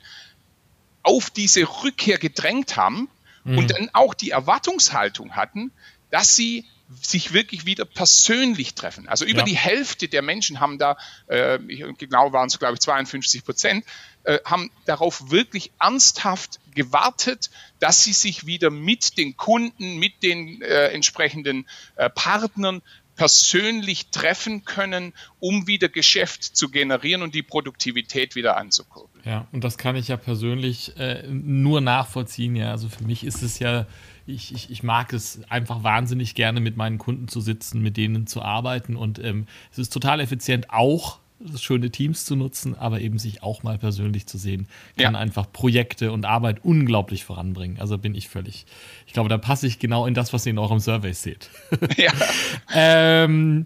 auf 1.04 1.30
diese 1.30 1.62
Rückkehr 1.84 2.18
gedrängt 2.18 2.76
haben 2.76 3.10
mhm. 3.44 3.58
und 3.58 3.72
dann 3.72 3.90
auch 3.94 4.14
die 4.14 4.32
Erwartungshaltung 4.32 5.36
hatten, 5.36 5.72
dass 6.10 6.36
sie 6.36 6.66
sich 7.02 7.34
wirklich 7.34 7.66
wieder 7.66 7.86
persönlich 7.86 8.76
treffen. 8.76 9.08
Also 9.08 9.26
über 9.26 9.40
ja. 9.40 9.46
die 9.46 9.58
Hälfte 9.58 10.08
der 10.08 10.22
Menschen 10.22 10.60
haben 10.60 10.78
da, 10.78 10.98
äh, 11.28 11.60
genau 11.98 12.34
waren 12.34 12.48
es 12.48 12.60
glaube 12.60 12.76
ich 12.76 12.82
52 12.82 13.44
Prozent, 13.44 13.86
äh, 14.24 14.40
haben 14.46 14.72
darauf 14.86 15.32
wirklich 15.32 15.72
ernsthaft 15.80 16.60
gewartet, 16.76 17.50
dass 17.80 18.04
sie 18.04 18.14
sich 18.14 18.46
wieder 18.46 18.70
mit 18.70 19.18
den 19.18 19.38
Kunden, 19.38 19.98
mit 19.98 20.24
den 20.24 20.62
äh, 20.62 20.88
entsprechenden 20.90 21.68
äh, 21.96 22.10
Partnern 22.10 22.82
persönlich 23.16 24.08
treffen 24.08 24.66
können, 24.66 25.14
um 25.40 25.68
wieder 25.68 25.88
Geschäft 25.88 26.44
zu 26.44 26.70
generieren 26.70 27.22
und 27.22 27.36
die 27.36 27.44
Produktivität 27.44 28.36
wieder 28.36 28.58
anzukurbeln. 28.58 29.24
Ja, 29.24 29.48
und 29.52 29.64
das 29.64 29.78
kann 29.78 29.96
ich 29.96 30.08
ja 30.08 30.18
persönlich 30.18 30.98
äh, 30.98 31.24
nur 31.28 31.82
nachvollziehen. 31.82 32.56
Ja, 32.56 32.72
also 32.72 32.90
für 32.90 33.04
mich 33.04 33.24
ist 33.24 33.44
es 33.44 33.60
ja 33.60 33.86
ich, 34.26 34.54
ich, 34.54 34.72
ich 34.72 34.84
mag 34.84 35.14
es 35.14 35.42
einfach 35.50 35.84
wahnsinnig 35.84 36.36
gerne, 36.36 36.60
mit 36.60 36.78
meinen 36.78 36.98
Kunden 36.98 37.28
zu 37.28 37.42
sitzen, 37.42 37.82
mit 37.82 37.98
denen 37.98 38.28
zu 38.28 38.42
arbeiten. 38.42 38.96
Und 38.96 39.20
ähm, 39.20 39.48
es 39.72 39.80
ist 39.80 39.92
total 39.92 40.20
effizient, 40.20 40.70
auch 40.70 41.20
schöne 41.58 41.90
Teams 41.90 42.26
zu 42.26 42.36
nutzen, 42.36 42.76
aber 42.78 43.02
eben 43.02 43.20
sich 43.20 43.44
auch 43.44 43.64
mal 43.64 43.78
persönlich 43.78 44.28
zu 44.28 44.38
sehen, 44.38 44.68
kann 44.98 45.14
ja. 45.14 45.20
einfach 45.20 45.52
Projekte 45.52 46.12
und 46.12 46.26
Arbeit 46.26 46.64
unglaublich 46.64 47.26
voranbringen. 47.26 47.80
Also 47.80 47.98
bin 47.98 48.16
ich 48.16 48.30
völlig, 48.30 48.66
ich 49.06 49.14
glaube, 49.14 49.30
da 49.30 49.38
passe 49.38 49.68
ich 49.68 49.80
genau 49.80 50.06
in 50.06 50.14
das, 50.14 50.32
was 50.32 50.46
ihr 50.46 50.52
in 50.52 50.58
eurem 50.58 50.80
Survey 50.80 51.14
seht. 51.14 51.50
Ja. 51.98 52.14
ähm, 52.74 53.66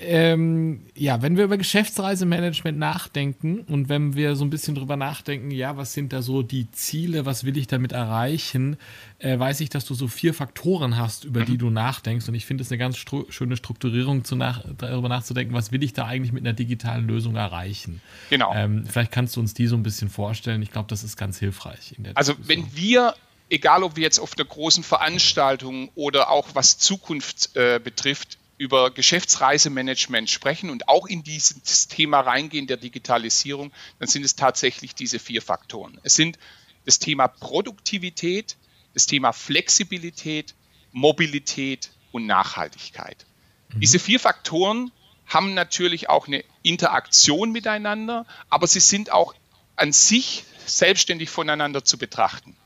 ähm, 0.00 0.86
ja, 0.94 1.22
wenn 1.22 1.36
wir 1.36 1.44
über 1.44 1.56
Geschäftsreisemanagement 1.56 2.78
nachdenken 2.78 3.60
und 3.60 3.88
wenn 3.88 4.14
wir 4.14 4.36
so 4.36 4.44
ein 4.44 4.50
bisschen 4.50 4.74
drüber 4.74 4.96
nachdenken, 4.96 5.50
ja, 5.50 5.76
was 5.76 5.92
sind 5.92 6.12
da 6.12 6.22
so 6.22 6.42
die 6.42 6.70
Ziele, 6.70 7.26
was 7.26 7.44
will 7.44 7.56
ich 7.56 7.66
damit 7.66 7.92
erreichen, 7.92 8.76
äh, 9.18 9.38
weiß 9.38 9.60
ich, 9.60 9.70
dass 9.70 9.84
du 9.84 9.94
so 9.94 10.08
vier 10.08 10.34
Faktoren 10.34 10.96
hast, 10.96 11.24
über 11.24 11.44
die 11.44 11.52
mhm. 11.52 11.58
du 11.58 11.70
nachdenkst. 11.70 12.28
Und 12.28 12.34
ich 12.34 12.46
finde 12.46 12.62
es 12.62 12.70
eine 12.70 12.78
ganz 12.78 12.96
stru 12.96 13.24
schöne 13.30 13.56
Strukturierung, 13.56 14.24
zu 14.24 14.36
nach 14.36 14.64
darüber 14.78 15.08
nachzudenken, 15.08 15.54
was 15.54 15.72
will 15.72 15.82
ich 15.82 15.92
da 15.92 16.06
eigentlich 16.06 16.32
mit 16.32 16.44
einer 16.44 16.54
digitalen 16.54 17.06
Lösung 17.06 17.36
erreichen. 17.36 18.00
Genau. 18.30 18.52
Ähm, 18.54 18.84
vielleicht 18.86 19.12
kannst 19.12 19.36
du 19.36 19.40
uns 19.40 19.54
die 19.54 19.66
so 19.66 19.76
ein 19.76 19.82
bisschen 19.82 20.10
vorstellen. 20.10 20.62
Ich 20.62 20.70
glaube, 20.70 20.88
das 20.88 21.04
ist 21.04 21.16
ganz 21.16 21.38
hilfreich. 21.38 21.94
also, 22.14 22.34
Diskussion. 22.34 22.48
wenn 22.48 22.76
wir 22.76 23.14
egal 23.52 23.82
ob 23.82 23.96
wir 23.96 24.02
jetzt 24.02 24.18
auf 24.18 24.32
einer 24.36 24.46
großen 24.46 24.82
Veranstaltung 24.82 25.90
oder 25.94 26.30
auch 26.30 26.48
was 26.54 26.78
Zukunft 26.78 27.54
äh, 27.54 27.78
betrifft, 27.78 28.38
über 28.62 28.92
Geschäftsreisemanagement 28.92 30.30
sprechen 30.30 30.70
und 30.70 30.88
auch 30.88 31.06
in 31.06 31.24
dieses 31.24 31.88
Thema 31.88 32.20
reingehen 32.20 32.68
der 32.68 32.76
Digitalisierung, 32.76 33.72
dann 33.98 34.06
sind 34.06 34.24
es 34.24 34.36
tatsächlich 34.36 34.94
diese 34.94 35.18
vier 35.18 35.42
Faktoren. 35.42 35.98
Es 36.04 36.14
sind 36.14 36.38
das 36.84 37.00
Thema 37.00 37.26
Produktivität, 37.26 38.56
das 38.94 39.06
Thema 39.06 39.32
Flexibilität, 39.32 40.54
Mobilität 40.92 41.90
und 42.12 42.26
Nachhaltigkeit. 42.26 43.26
Mhm. 43.74 43.80
Diese 43.80 43.98
vier 43.98 44.20
Faktoren 44.20 44.92
haben 45.26 45.54
natürlich 45.54 46.08
auch 46.08 46.28
eine 46.28 46.44
Interaktion 46.62 47.50
miteinander, 47.50 48.26
aber 48.48 48.68
sie 48.68 48.78
sind 48.78 49.10
auch 49.10 49.34
an 49.74 49.92
sich 49.92 50.44
selbstständig 50.66 51.30
voneinander 51.30 51.84
zu 51.84 51.98
betrachten. 51.98 52.56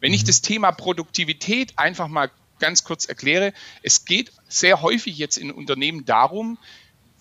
Wenn 0.00 0.12
ich 0.12 0.22
mhm. 0.22 0.26
das 0.26 0.42
Thema 0.42 0.72
Produktivität 0.72 1.78
einfach 1.78 2.08
mal 2.08 2.32
ganz 2.58 2.84
kurz 2.84 3.06
erkläre, 3.06 3.52
es 3.82 4.04
geht 4.04 4.32
sehr 4.48 4.82
häufig 4.82 5.18
jetzt 5.18 5.36
in 5.36 5.50
Unternehmen 5.50 6.04
darum, 6.04 6.58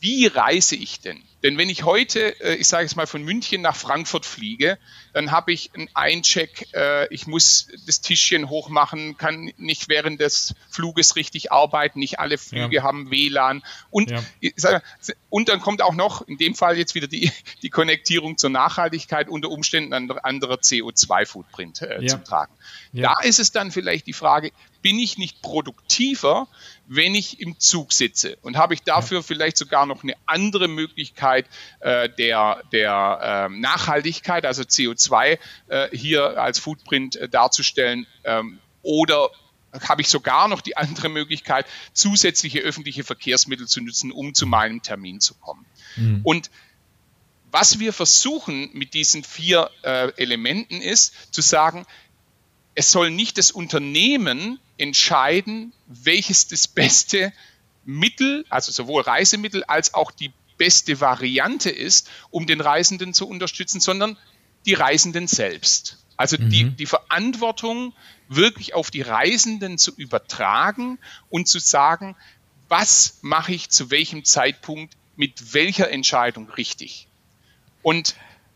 wie 0.04 0.28
reise 0.28 0.76
ich 0.76 1.00
denn? 1.00 1.24
Denn 1.44 1.58
wenn 1.58 1.70
ich 1.70 1.84
heute, 1.86 2.38
äh, 2.42 2.56
ich 2.56 2.68
sage 2.68 2.86
es 2.86 2.98
mal, 2.98 3.08
von 3.08 3.24
München 3.24 3.62
nach 3.62 3.76
Frankfurt 3.76 4.26
fliege, 4.26 4.78
dann 5.14 5.32
habe 5.32 5.54
ich 5.54 5.72
einen 5.74 5.90
Eincheck, 5.94 6.68
äh, 6.74 7.08
ich 7.08 7.26
muss 7.26 7.70
das 7.86 8.02
Tischchen 8.02 8.50
hochmachen, 8.50 9.16
kann 9.18 9.54
nicht 9.56 9.88
während 9.88 10.20
des 10.20 10.56
Fluges 10.70 11.16
richtig 11.16 11.54
arbeiten, 11.54 12.00
nicht 12.00 12.20
alle 12.20 12.38
Flüge 12.38 12.78
ja. 12.78 12.84
haben 12.84 13.12
WLAN 13.12 13.64
und, 13.92 14.12
ja. 14.12 14.82
und 15.30 15.48
dann 15.48 15.62
kommt 15.62 15.82
auch 15.82 15.96
noch, 15.96 16.28
in 16.28 16.38
dem 16.38 16.54
Fall 16.54 16.78
jetzt 16.78 16.96
wieder 16.96 17.08
die, 17.08 17.32
die 17.62 17.70
Konnektierung 17.70 18.38
zur 18.38 18.50
Nachhaltigkeit, 18.50 19.30
unter 19.30 19.52
Umständen 19.52 19.94
ein 19.94 20.12
anderer 20.12 20.56
CO2-Footprint 20.56 21.82
äh, 21.82 22.02
ja. 22.02 22.08
zum 22.08 22.26
Tragen. 22.26 22.54
Da 22.92 23.22
ist 23.24 23.40
es 23.40 23.54
dann 23.54 23.72
vielleicht 23.72 24.06
die 24.08 24.14
Frage, 24.14 24.52
bin 24.84 25.00
ich 25.00 25.18
nicht 25.18 25.42
produktiver, 25.42 26.48
wenn 26.86 27.16
ich 27.16 27.40
im 27.40 27.60
Zug 27.60 27.94
sitze? 27.94 28.38
Und 28.42 28.58
habe 28.58 28.76
ich 28.76 28.84
dafür 28.84 29.24
vielleicht 29.24 29.58
sogar 29.58 29.88
noch 29.88 30.04
eine 30.04 30.14
andere 30.28 30.68
Möglichkeit 30.68 31.48
äh, 31.80 32.10
der, 32.10 32.62
der 32.72 33.50
äh, 33.50 33.58
Nachhaltigkeit, 33.58 34.46
also 34.46 34.62
CO2 34.62 35.40
äh, 35.70 35.98
hier 35.98 36.40
als 36.40 36.60
Footprint 36.60 37.16
äh, 37.16 37.28
darzustellen? 37.28 38.06
Ähm, 38.26 38.60
oder 38.84 39.30
habe 39.88 40.02
ich 40.02 40.10
sogar 40.10 40.48
noch 40.50 40.62
die 40.62 40.78
andere 40.78 41.10
Möglichkeit, 41.10 41.66
zusätzliche 41.94 42.60
öffentliche 42.60 43.04
Verkehrsmittel 43.04 43.68
zu 43.68 43.82
nutzen, 43.82 44.12
um 44.12 44.36
zu 44.36 44.46
meinem 44.46 44.84
Termin 44.84 45.22
zu 45.22 45.34
kommen? 45.36 45.66
Mhm. 45.96 46.22
Und 46.24 46.52
was 47.52 47.80
wir 47.80 47.94
versuchen 47.94 48.70
mit 48.74 48.94
diesen 48.94 49.24
vier 49.24 49.70
äh, 49.84 50.12
Elementen 50.18 50.82
ist, 50.82 51.34
zu 51.34 51.42
sagen, 51.42 51.86
es 52.76 52.92
soll 52.92 53.12
nicht 53.12 53.38
das 53.38 53.52
Unternehmen 53.52 54.60
entscheiden, 54.78 55.74
welches 55.88 56.48
das 56.48 56.68
beste 56.68 57.34
Mittel, 57.86 58.46
also 58.50 58.72
sowohl 58.72 59.02
Reisemittel 59.02 59.64
als 59.66 59.94
auch 59.94 60.12
die 60.12 60.32
beste 60.58 61.02
Variante 61.02 61.70
ist, 61.70 62.10
um 62.30 62.48
den 62.48 62.62
Reisenden 62.62 63.14
zu 63.14 63.28
unterstützen, 63.28 63.80
sondern 63.80 64.18
die 64.66 64.74
Reisenden 64.74 65.28
selbst. 65.28 65.98
Also 66.16 66.38
mhm. 66.38 66.50
die, 66.50 66.70
die 66.70 66.86
Verantwortung 66.86 67.94
wirklich 68.28 68.74
auf 68.74 68.92
die 68.92 69.02
Reisenden 69.02 69.78
zu 69.78 69.92
übertragen 69.96 71.00
und 71.30 71.48
zu 71.48 71.60
sagen, 71.60 72.16
was 72.70 73.20
mache 73.22 73.54
ich 73.54 73.70
zu 73.70 73.92
welchem 73.92 74.24
Zeitpunkt 74.24 74.96
mit 75.16 75.54
welcher 75.54 75.92
Entscheidung 75.92 76.50
richtig. 76.50 77.08
Und 77.82 78.16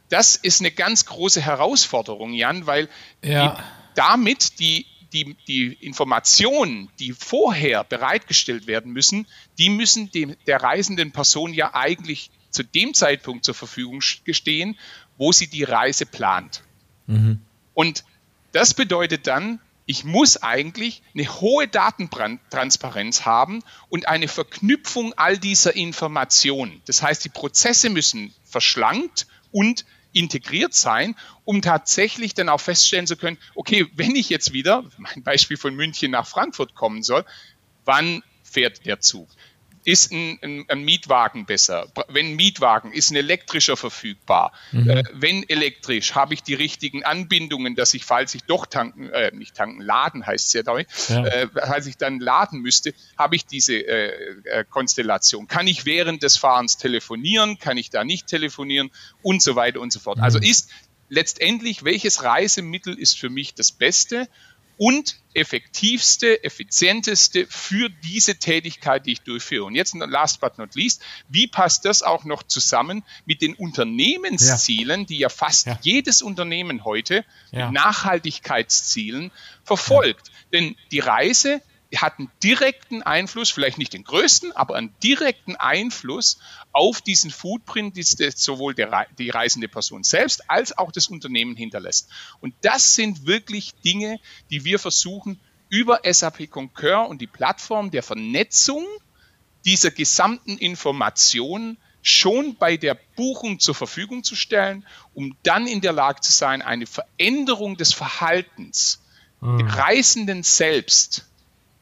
das 0.10 0.36
ist 0.36 0.62
eine 0.62 0.72
ganz 0.72 1.06
große 1.06 1.42
Herausforderung, 1.42 2.34
Jan, 2.34 2.66
weil 2.66 2.90
ja. 3.22 3.56
die, 3.56 3.64
damit 3.98 4.60
die, 4.60 4.86
die, 5.12 5.36
die 5.48 5.74
Informationen, 5.74 6.90
die 7.00 7.14
vorher 7.14 7.84
bereitgestellt 7.84 8.68
werden 8.68 8.94
müssen, 8.94 9.26
die 9.58 9.70
müssen 9.70 10.12
dem, 10.12 10.36
der 10.46 10.62
reisenden 10.62 11.12
Person 11.12 11.54
ja 11.54 11.74
eigentlich 11.74 12.30
zu 12.52 12.64
dem 12.64 12.94
Zeitpunkt 12.94 13.44
zur 13.44 13.56
Verfügung 13.56 14.02
stehen, 14.02 14.78
wo 15.18 15.32
sie 15.32 15.48
die 15.48 15.64
Reise 15.64 16.06
plant. 16.06 16.62
Mhm. 17.08 17.42
Und 17.74 18.04
das 18.52 18.74
bedeutet 18.74 19.28
dann, 19.28 19.60
ich 19.88 20.04
muss 20.04 20.38
eigentlich 20.44 21.02
eine 21.16 21.28
hohe 21.40 21.68
Datentransparenz 21.68 23.26
haben 23.26 23.64
und 23.90 24.08
eine 24.08 24.28
Verknüpfung 24.28 25.14
all 25.16 25.38
dieser 25.38 25.76
Informationen. 25.76 26.82
Das 26.86 27.02
heißt, 27.02 27.24
die 27.24 27.30
Prozesse 27.30 27.90
müssen 27.90 28.34
verschlankt 28.44 29.28
und 29.52 29.86
integriert 30.14 30.74
sein, 30.74 31.16
um 31.46 31.62
tatsächlich 31.62 32.34
dann 32.34 32.50
auch 32.50 32.62
feststellen 32.62 33.08
zu 33.08 33.18
können, 33.18 33.38
okay, 33.56 33.88
wenn 33.96 34.16
ich 34.16 34.30
jetzt 34.30 34.54
wieder, 34.54 34.84
mein 34.98 35.24
Beispiel 35.24 35.58
von 35.58 35.76
München 35.76 36.12
nach 36.12 36.28
Frankfurt 36.28 36.76
kommen 36.76 37.04
soll, 37.04 37.26
wann 37.86 38.24
fährt 38.44 38.86
der 38.86 39.00
Zug? 39.00 39.30
Ist 39.88 40.12
ein, 40.12 40.38
ein, 40.44 40.66
ein, 40.68 40.84
Mietwagen 40.84 41.46
besser? 41.46 41.88
Wenn 42.10 42.36
Mietwagen, 42.36 42.92
ist 42.92 43.10
ein 43.10 43.16
elektrischer 43.16 43.78
verfügbar? 43.78 44.52
Mhm. 44.74 44.90
Äh, 44.90 45.04
wenn 45.14 45.48
elektrisch, 45.48 46.14
habe 46.14 46.34
ich 46.34 46.44
die 46.44 46.56
richtigen 46.56 47.06
Anbindungen, 47.06 47.74
dass 47.74 47.94
ich, 47.94 48.04
falls 48.04 48.36
ich 48.36 48.44
doch 48.44 48.66
tanken, 48.66 49.10
äh, 49.10 49.32
nicht 49.34 49.56
tanken, 49.56 49.80
laden 49.80 50.28
heißt 50.28 50.48
es 50.48 50.54
ja, 50.54 50.64
da, 50.64 50.78
ja. 50.78 51.26
Äh, 51.26 51.48
falls 51.54 51.88
ich 51.88 51.96
dann 51.96 52.20
laden 52.20 52.60
müsste, 52.60 52.94
habe 53.18 53.38
ich 53.38 53.46
diese 53.46 53.76
äh, 53.76 54.12
äh, 54.44 54.66
Konstellation. 54.70 55.48
Kann 55.48 55.68
ich 55.68 55.86
während 55.86 56.22
des 56.22 56.36
Fahrens 56.36 56.76
telefonieren? 56.76 57.58
Kann 57.58 57.78
ich 57.78 57.90
da 57.90 58.04
nicht 58.04 58.28
telefonieren? 58.28 58.92
Und 59.22 59.42
so 59.42 59.56
weiter 59.56 59.80
und 59.80 59.94
so 59.94 60.02
fort. 60.02 60.20
Also 60.20 60.40
mhm. 60.40 60.44
Also 60.44 60.52
ist 60.52 60.70
letztendlich, 61.08 61.86
welches 61.86 62.24
Reisemittel 62.24 63.00
ist 63.00 63.18
für 63.18 63.30
mich 63.30 63.54
das 63.54 63.72
Beste? 63.72 64.28
Und 64.78 65.18
effektivste, 65.34 66.44
effizienteste 66.44 67.46
für 67.48 67.90
diese 67.90 68.38
Tätigkeit, 68.38 69.06
die 69.06 69.14
ich 69.14 69.22
durchführe. 69.22 69.66
Und 69.66 69.76
jetzt 69.76 69.94
last 69.96 70.40
but 70.40 70.58
not 70.58 70.76
least, 70.76 71.02
wie 71.28 71.48
passt 71.48 71.86
das 71.86 72.02
auch 72.02 72.24
noch 72.26 72.44
zusammen 72.44 73.04
mit 73.26 73.42
den 73.42 73.54
Unternehmenszielen, 73.54 75.02
ja. 75.02 75.06
die 75.06 75.18
ja 75.20 75.30
fast 75.30 75.68
ja. 75.68 75.80
jedes 75.82 76.22
Unternehmen 76.22 76.86
heute 76.86 77.26
ja. 77.52 77.66
mit 77.66 77.76
Nachhaltigkeitszielen 77.76 79.32
verfolgt? 79.64 80.32
Denn 80.54 80.76
die 80.92 81.00
Reise 81.00 81.62
hat 82.02 82.20
einen 82.20 82.32
direkten 82.44 83.04
Einfluss, 83.04 83.52
vielleicht 83.52 83.78
nicht 83.78 83.94
den 83.94 84.04
größten, 84.04 84.52
aber 84.56 84.76
einen 84.76 84.94
direkten 85.04 85.56
Einfluss 85.56 86.40
auf 86.72 87.02
diesen 87.02 87.32
Footprint, 87.32 87.98
die 87.98 88.04
sowohl 88.04 88.74
der, 88.74 89.08
die 89.18 89.30
reisende 89.30 89.68
Person 89.68 90.04
selbst 90.04 90.50
als 90.50 90.78
auch 90.78 90.92
das 90.92 91.08
Unternehmen 91.08 91.56
hinterlässt. 91.56 92.10
Und 92.40 92.54
das 92.62 92.96
sind 92.96 93.26
wirklich 93.26 93.74
Dinge, 93.76 94.20
die 94.50 94.66
wir 94.66 94.80
versuchen, 94.80 95.40
über 95.70 96.02
SAP 96.04 96.50
Concur 96.50 97.08
und 97.08 97.20
die 97.20 97.28
Plattform 97.28 97.92
der 97.92 98.04
Vernetzung 98.04 98.86
dieser 99.66 99.92
gesamten 99.92 100.58
Informationen 100.58 101.78
schon 102.02 102.56
bei 102.56 102.78
der 102.78 102.98
Buchung 103.16 103.60
zur 103.60 103.76
Verfügung 103.76 104.24
zu 104.24 104.36
stellen, 104.36 104.86
um 105.14 105.36
dann 105.44 105.68
in 105.68 105.82
der 105.82 105.92
Lage 105.92 106.22
zu 106.22 106.32
sein, 106.32 106.62
eine 106.62 106.86
Veränderung 106.86 107.76
des 107.76 107.94
Verhaltens 107.94 109.02
der 109.42 109.68
Reisenden 109.68 110.44
selbst 110.44 111.28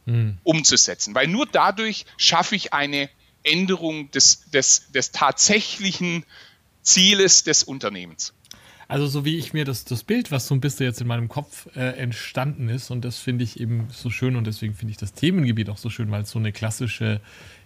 mhm. 0.05 0.37
umzusetzen. 0.43 1.15
Weil 1.15 1.27
nur 1.27 1.45
dadurch 1.45 2.05
schaffe 2.17 2.55
ich 2.55 2.73
eine 2.73 3.09
Änderung 3.43 4.09
des, 4.11 4.49
des, 4.51 4.91
des 4.91 5.11
tatsächlichen 5.11 6.25
Zieles 6.81 7.43
des 7.43 7.63
Unternehmens. 7.63 8.33
Also 8.87 9.07
so 9.07 9.25
wie 9.25 9.37
ich 9.37 9.53
mir 9.53 9.65
das, 9.65 9.83
das 9.85 10.03
Bild, 10.03 10.31
was 10.31 10.47
so 10.47 10.53
ein 10.53 10.61
bisschen 10.61 10.85
jetzt 10.85 11.01
in 11.01 11.07
meinem 11.07 11.27
Kopf 11.27 11.67
äh, 11.75 11.97
entstanden 11.97 12.69
ist, 12.69 12.91
und 12.91 13.03
das 13.03 13.17
finde 13.17 13.43
ich 13.43 13.59
eben 13.59 13.87
so 13.91 14.11
schön 14.11 14.35
und 14.35 14.45
deswegen 14.45 14.75
finde 14.75 14.91
ich 14.91 14.97
das 14.97 15.13
Themengebiet 15.13 15.69
auch 15.69 15.77
so 15.77 15.89
schön, 15.89 16.11
weil 16.11 16.21
es 16.21 16.29
so 16.29 16.37
eine 16.37 16.51
klassische 16.51 17.19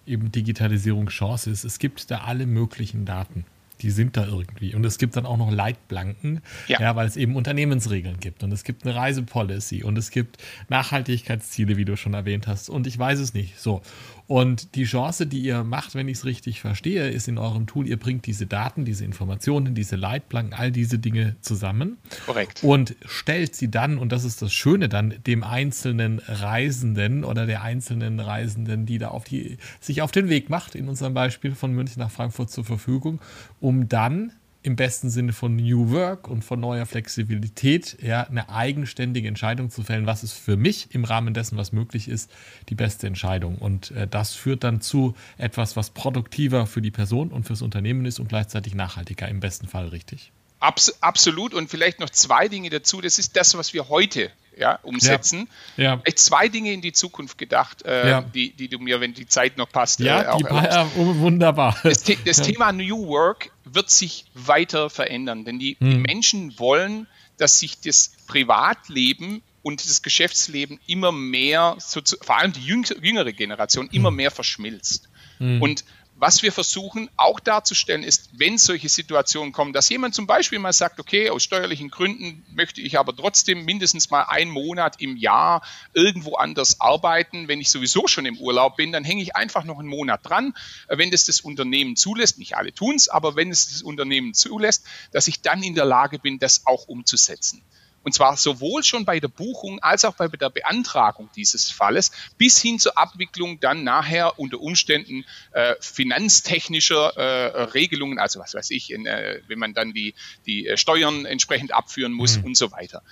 eben 0.05 0.31
Digitalisierungschance 0.31 1.49
ist. 1.49 1.65
Es 1.65 1.77
gibt 1.77 2.09
da 2.09 2.19
alle 2.19 2.45
möglichen 2.45 3.05
Daten 3.05 3.45
die 3.81 3.91
sind 3.91 4.17
da 4.17 4.25
irgendwie. 4.25 4.75
Und 4.75 4.85
es 4.85 4.97
gibt 4.97 5.15
dann 5.15 5.25
auch 5.25 5.37
noch 5.37 5.51
Leitblanken, 5.51 6.41
ja. 6.67 6.79
ja. 6.79 6.95
weil 6.95 7.07
es 7.07 7.17
eben 7.17 7.35
Unternehmensregeln 7.35 8.19
gibt 8.19 8.43
und 8.43 8.51
es 8.51 8.63
gibt 8.63 8.85
eine 8.85 8.95
Reisepolicy 8.95 9.83
und 9.83 9.97
es 9.97 10.11
gibt 10.11 10.37
Nachhaltigkeitsziele, 10.69 11.77
wie 11.77 11.85
du 11.85 11.95
schon 11.95 12.13
erwähnt 12.13 12.47
hast. 12.47 12.69
Und 12.69 12.87
ich 12.87 12.97
weiß 12.97 13.19
es 13.19 13.33
nicht. 13.33 13.59
So. 13.59 13.81
Und 14.29 14.75
die 14.75 14.83
Chance, 14.83 15.25
die 15.25 15.41
ihr 15.41 15.63
macht, 15.63 15.95
wenn 15.95 16.07
ich 16.07 16.19
es 16.19 16.25
richtig 16.25 16.61
verstehe, 16.61 17.09
ist 17.09 17.27
in 17.27 17.39
eurem 17.39 17.65
Tool, 17.65 17.87
ihr 17.87 17.97
bringt 17.97 18.27
diese 18.27 18.45
Daten, 18.45 18.85
diese 18.85 19.03
Informationen, 19.03 19.73
diese 19.73 19.95
Leitplanken, 19.95 20.53
all 20.53 20.71
diese 20.71 20.99
Dinge 20.99 21.35
zusammen. 21.41 21.97
Korrekt. 22.27 22.63
Und 22.63 22.95
stellt 23.05 23.55
sie 23.55 23.71
dann, 23.71 23.97
und 23.97 24.11
das 24.11 24.25
ist 24.25 24.43
das 24.43 24.53
Schöne 24.53 24.87
dann, 24.87 25.15
dem 25.25 25.43
einzelnen 25.43 26.19
Reisenden 26.19 27.23
oder 27.23 27.47
der 27.47 27.63
einzelnen 27.63 28.19
Reisenden, 28.19 28.85
die 28.85 28.99
da 28.99 29.07
auf 29.07 29.23
die, 29.23 29.57
sich 29.79 30.03
auf 30.03 30.11
den 30.11 30.29
Weg 30.29 30.51
macht, 30.51 30.75
in 30.75 30.89
unserem 30.89 31.15
Beispiel 31.15 31.55
von 31.55 31.73
München 31.73 31.99
nach 31.99 32.11
Frankfurt 32.11 32.51
zur 32.51 32.65
Verfügung, 32.65 33.19
um 33.59 33.89
dann 33.89 34.33
im 34.61 34.75
besten 34.75 35.09
Sinne 35.09 35.31
von 35.31 35.55
New 35.55 35.91
Work 35.91 36.27
und 36.27 36.43
von 36.43 36.59
neuer 36.59 36.85
Flexibilität 36.85 37.97
ja, 38.01 38.23
eine 38.23 38.49
eigenständige 38.49 39.27
Entscheidung 39.27 39.69
zu 39.69 39.83
fällen, 39.83 40.05
was 40.05 40.23
ist 40.23 40.33
für 40.33 40.57
mich 40.57 40.93
im 40.93 41.05
Rahmen 41.05 41.33
dessen, 41.33 41.57
was 41.57 41.71
möglich 41.71 42.09
ist, 42.09 42.29
die 42.67 42.75
beste 42.75 43.07
Entscheidung. 43.07 43.57
Und 43.57 43.91
äh, 43.91 44.07
das 44.07 44.33
führt 44.33 44.63
dann 44.63 44.81
zu 44.81 45.15
etwas, 45.37 45.75
was 45.77 45.91
produktiver 45.91 46.67
für 46.67 46.81
die 46.81 46.91
Person 46.91 47.29
und 47.29 47.45
fürs 47.45 47.61
Unternehmen 47.61 48.05
ist 48.05 48.19
und 48.19 48.27
gleichzeitig 48.27 48.75
nachhaltiger, 48.75 49.29
im 49.29 49.39
besten 49.39 49.67
Fall 49.67 49.87
richtig. 49.87 50.31
Abs 50.59 51.01
absolut. 51.01 51.53
Und 51.53 51.69
vielleicht 51.69 51.99
noch 51.99 52.09
zwei 52.09 52.49
Dinge 52.49 52.69
dazu. 52.69 52.99
Das 53.01 53.17
ist 53.17 53.37
das, 53.37 53.57
was 53.57 53.73
wir 53.73 53.87
heute 53.87 54.29
ja, 54.59 54.79
umsetzen. 54.83 55.47
Ja. 55.77 56.01
ja. 56.05 56.15
Zwei 56.15 56.49
Dinge 56.49 56.73
in 56.73 56.81
die 56.81 56.91
Zukunft 56.91 57.37
gedacht, 57.37 57.83
äh, 57.83 58.09
ja. 58.09 58.21
die, 58.21 58.51
die 58.51 58.67
du 58.67 58.79
mir, 58.79 58.99
wenn 59.01 59.13
die 59.13 59.27
Zeit 59.27 59.57
noch 59.57 59.69
passt, 59.69 59.99
ja, 59.99 60.23
äh, 60.23 60.27
auch 60.27 60.37
die 60.37 60.99
oh, 60.99 61.15
wunderbar. 61.17 61.77
Das, 61.83 62.03
das 62.25 62.41
Thema 62.41 62.71
New 62.71 63.07
Work 63.07 63.51
wird 63.65 63.89
sich 63.89 64.25
weiter 64.33 64.89
verändern, 64.89 65.45
denn 65.45 65.59
die, 65.59 65.77
hm. 65.79 65.89
die 65.89 65.97
Menschen 65.97 66.59
wollen, 66.59 67.07
dass 67.37 67.59
sich 67.59 67.79
das 67.79 68.11
Privatleben 68.27 69.41
und 69.61 69.83
das 69.83 70.01
Geschäftsleben 70.01 70.79
immer 70.87 71.11
mehr, 71.11 71.75
so 71.79 72.01
zu, 72.01 72.17
vor 72.21 72.37
allem 72.37 72.53
die 72.53 72.61
jüngere 72.61 73.31
Generation, 73.31 73.89
immer 73.91 74.09
hm. 74.09 74.15
mehr 74.15 74.31
verschmilzt. 74.31 75.09
Hm. 75.37 75.61
Und 75.61 75.85
was 76.19 76.43
wir 76.43 76.51
versuchen 76.51 77.09
auch 77.15 77.39
darzustellen, 77.39 78.03
ist, 78.03 78.29
wenn 78.33 78.57
solche 78.57 78.89
Situationen 78.89 79.53
kommen, 79.53 79.71
dass 79.71 79.87
jemand 79.87 80.13
zum 80.13 80.27
Beispiel 80.27 80.59
mal 80.59 80.73
sagt, 80.73 80.99
okay, 80.99 81.29
aus 81.29 81.43
steuerlichen 81.43 81.89
Gründen 81.89 82.45
möchte 82.53 82.81
ich 82.81 82.99
aber 82.99 83.15
trotzdem 83.15 83.63
mindestens 83.63 84.09
mal 84.09 84.23
einen 84.23 84.51
Monat 84.51 84.99
im 85.01 85.15
Jahr 85.15 85.61
irgendwo 85.93 86.35
anders 86.35 86.81
arbeiten. 86.81 87.47
Wenn 87.47 87.61
ich 87.61 87.69
sowieso 87.69 88.07
schon 88.07 88.25
im 88.25 88.37
Urlaub 88.37 88.75
bin, 88.75 88.91
dann 88.91 89.05
hänge 89.05 89.23
ich 89.23 89.37
einfach 89.37 89.63
noch 89.63 89.79
einen 89.79 89.87
Monat 89.87 90.19
dran. 90.23 90.53
Wenn 90.89 91.09
das 91.09 91.25
das 91.25 91.39
Unternehmen 91.39 91.95
zulässt, 91.95 92.37
nicht 92.37 92.57
alle 92.57 92.73
tun 92.73 92.95
es, 92.95 93.07
aber 93.07 93.37
wenn 93.37 93.49
es 93.49 93.69
das 93.69 93.81
Unternehmen 93.81 94.33
zulässt, 94.33 94.85
dass 95.13 95.27
ich 95.29 95.41
dann 95.41 95.63
in 95.63 95.75
der 95.75 95.85
Lage 95.85 96.19
bin, 96.19 96.37
das 96.37 96.65
auch 96.65 96.89
umzusetzen. 96.89 97.63
Und 98.03 98.13
zwar 98.13 98.37
sowohl 98.37 98.83
schon 98.83 99.05
bei 99.05 99.19
der 99.19 99.27
Buchung 99.27 99.79
als 99.79 100.05
auch 100.05 100.15
bei 100.15 100.27
der 100.27 100.49
Beantragung 100.49 101.29
dieses 101.35 101.69
Falles 101.69 102.11
bis 102.37 102.59
hin 102.59 102.79
zur 102.79 102.97
Abwicklung 102.97 103.59
dann 103.59 103.83
nachher 103.83 104.39
unter 104.39 104.59
Umständen 104.59 105.25
äh, 105.51 105.75
finanztechnischer 105.79 107.17
äh, 107.17 107.63
Regelungen, 107.63 108.19
also 108.19 108.39
was 108.39 108.53
weiß 108.53 108.71
ich, 108.71 108.91
in, 108.91 109.05
äh, 109.05 109.41
wenn 109.47 109.59
man 109.59 109.73
dann 109.73 109.93
die, 109.93 110.13
die 110.45 110.67
äh, 110.67 110.77
Steuern 110.77 111.25
entsprechend 111.25 111.73
abführen 111.73 112.13
muss 112.13 112.37
mhm. 112.37 112.45
und 112.45 112.57
so 112.57 112.71
weiter. 112.71 113.03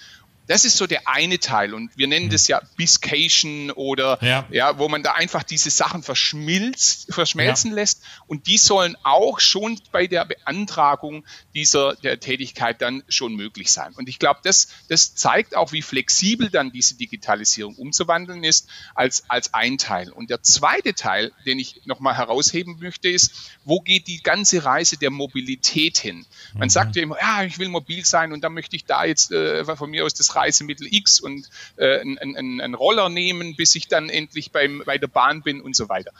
Das 0.47 0.65
ist 0.65 0.77
so 0.77 0.87
der 0.87 1.07
eine 1.07 1.39
Teil 1.39 1.73
und 1.73 1.91
wir 1.97 2.07
nennen 2.07 2.29
das 2.29 2.47
ja 2.47 2.61
Biscation 2.77 3.71
oder 3.71 4.17
ja, 4.21 4.45
ja 4.49 4.77
wo 4.79 4.87
man 4.87 5.03
da 5.03 5.13
einfach 5.13 5.43
diese 5.43 5.69
Sachen 5.69 6.03
verschmilzt, 6.03 7.13
verschmelzen 7.13 7.71
ja. 7.71 7.75
lässt 7.75 8.01
und 8.27 8.47
die 8.47 8.57
sollen 8.57 8.95
auch 9.03 9.39
schon 9.39 9.79
bei 9.91 10.07
der 10.07 10.25
Beantragung 10.25 11.25
dieser 11.53 11.95
der 11.95 12.19
Tätigkeit 12.19 12.81
dann 12.81 13.03
schon 13.09 13.35
möglich 13.35 13.71
sein. 13.71 13.93
Und 13.95 14.07
ich 14.07 14.19
glaube, 14.19 14.39
das, 14.43 14.69
das 14.87 15.15
zeigt 15.15 15.55
auch, 15.55 15.71
wie 15.71 15.81
flexibel 15.81 16.49
dann 16.49 16.71
diese 16.71 16.95
Digitalisierung 16.95 17.75
umzuwandeln 17.75 18.43
ist 18.43 18.69
als, 18.95 19.29
als 19.29 19.53
ein 19.53 19.77
Teil. 19.77 20.11
Und 20.11 20.29
der 20.29 20.43
zweite 20.43 20.93
Teil, 20.93 21.31
den 21.45 21.59
ich 21.59 21.81
nochmal 21.85 22.15
herausheben 22.15 22.77
möchte, 22.79 23.09
ist, 23.09 23.33
wo 23.65 23.81
geht 23.81 24.07
die 24.07 24.21
ganze 24.21 24.63
Reise 24.63 24.97
der 24.97 25.11
Mobilität 25.11 25.97
hin? 25.97 26.25
Man 26.53 26.67
mhm. 26.67 26.69
sagt 26.69 26.95
ja 26.95 27.03
immer, 27.03 27.17
ja, 27.19 27.43
ich 27.43 27.59
will 27.59 27.69
mobil 27.69 28.05
sein 28.05 28.31
und 28.31 28.41
dann 28.43 28.53
möchte 28.53 28.75
ich 28.75 28.85
da 28.85 29.03
jetzt 29.03 29.31
äh, 29.31 29.65
von 29.75 29.89
mir 29.89 30.05
aus 30.05 30.13
das 30.13 30.36
Reisemittel 30.37 30.87
X 30.89 31.19
und 31.19 31.49
äh, 31.75 31.99
einen, 31.99 32.37
einen 32.37 32.75
Roller 32.75 33.09
nehmen, 33.09 33.55
bis 33.55 33.75
ich 33.75 33.87
dann 33.87 34.09
endlich 34.09 34.51
beim, 34.51 34.83
bei 34.85 34.97
der 34.97 35.07
Bahn 35.07 35.41
bin 35.41 35.61
und 35.61 35.75
so 35.75 35.89
weiter. 35.89 36.11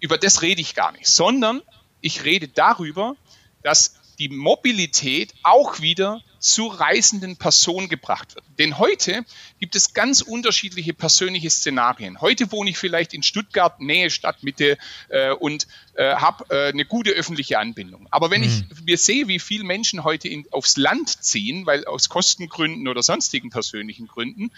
Über 0.00 0.16
das 0.16 0.40
rede 0.40 0.60
ich 0.60 0.74
gar 0.74 0.92
nicht, 0.92 1.06
sondern 1.06 1.60
ich 2.00 2.24
rede 2.24 2.48
darüber, 2.48 3.16
dass 3.62 3.94
die 4.18 4.28
Mobilität 4.28 5.34
auch 5.42 5.80
wieder 5.80 6.22
zur 6.40 6.80
reisenden 6.80 7.36
Person 7.36 7.88
gebracht 7.88 8.34
wird. 8.34 8.44
Denn 8.58 8.78
heute 8.78 9.24
gibt 9.60 9.76
es 9.76 9.92
ganz 9.92 10.22
unterschiedliche 10.22 10.94
persönliche 10.94 11.50
Szenarien. 11.50 12.20
Heute 12.20 12.50
wohne 12.50 12.70
ich 12.70 12.78
vielleicht 12.78 13.12
in 13.12 13.22
Stuttgart, 13.22 13.78
Nähe 13.80 14.10
Stadtmitte 14.10 14.78
äh, 15.10 15.30
und 15.30 15.68
äh, 15.94 16.14
habe 16.14 16.44
äh, 16.48 16.68
eine 16.70 16.86
gute 16.86 17.10
öffentliche 17.10 17.58
Anbindung. 17.58 18.08
Aber 18.10 18.30
wenn 18.30 18.40
mhm. 18.40 18.64
ich 18.70 18.84
mir 18.84 18.96
sehe, 18.96 19.28
wie 19.28 19.38
viele 19.38 19.64
Menschen 19.64 20.02
heute 20.02 20.28
in, 20.28 20.46
aufs 20.50 20.78
Land 20.78 21.22
ziehen, 21.22 21.66
weil 21.66 21.84
aus 21.84 22.08
Kostengründen 22.08 22.88
oder 22.88 23.02
sonstigen 23.02 23.50
persönlichen 23.50 24.06
Gründen, 24.06 24.50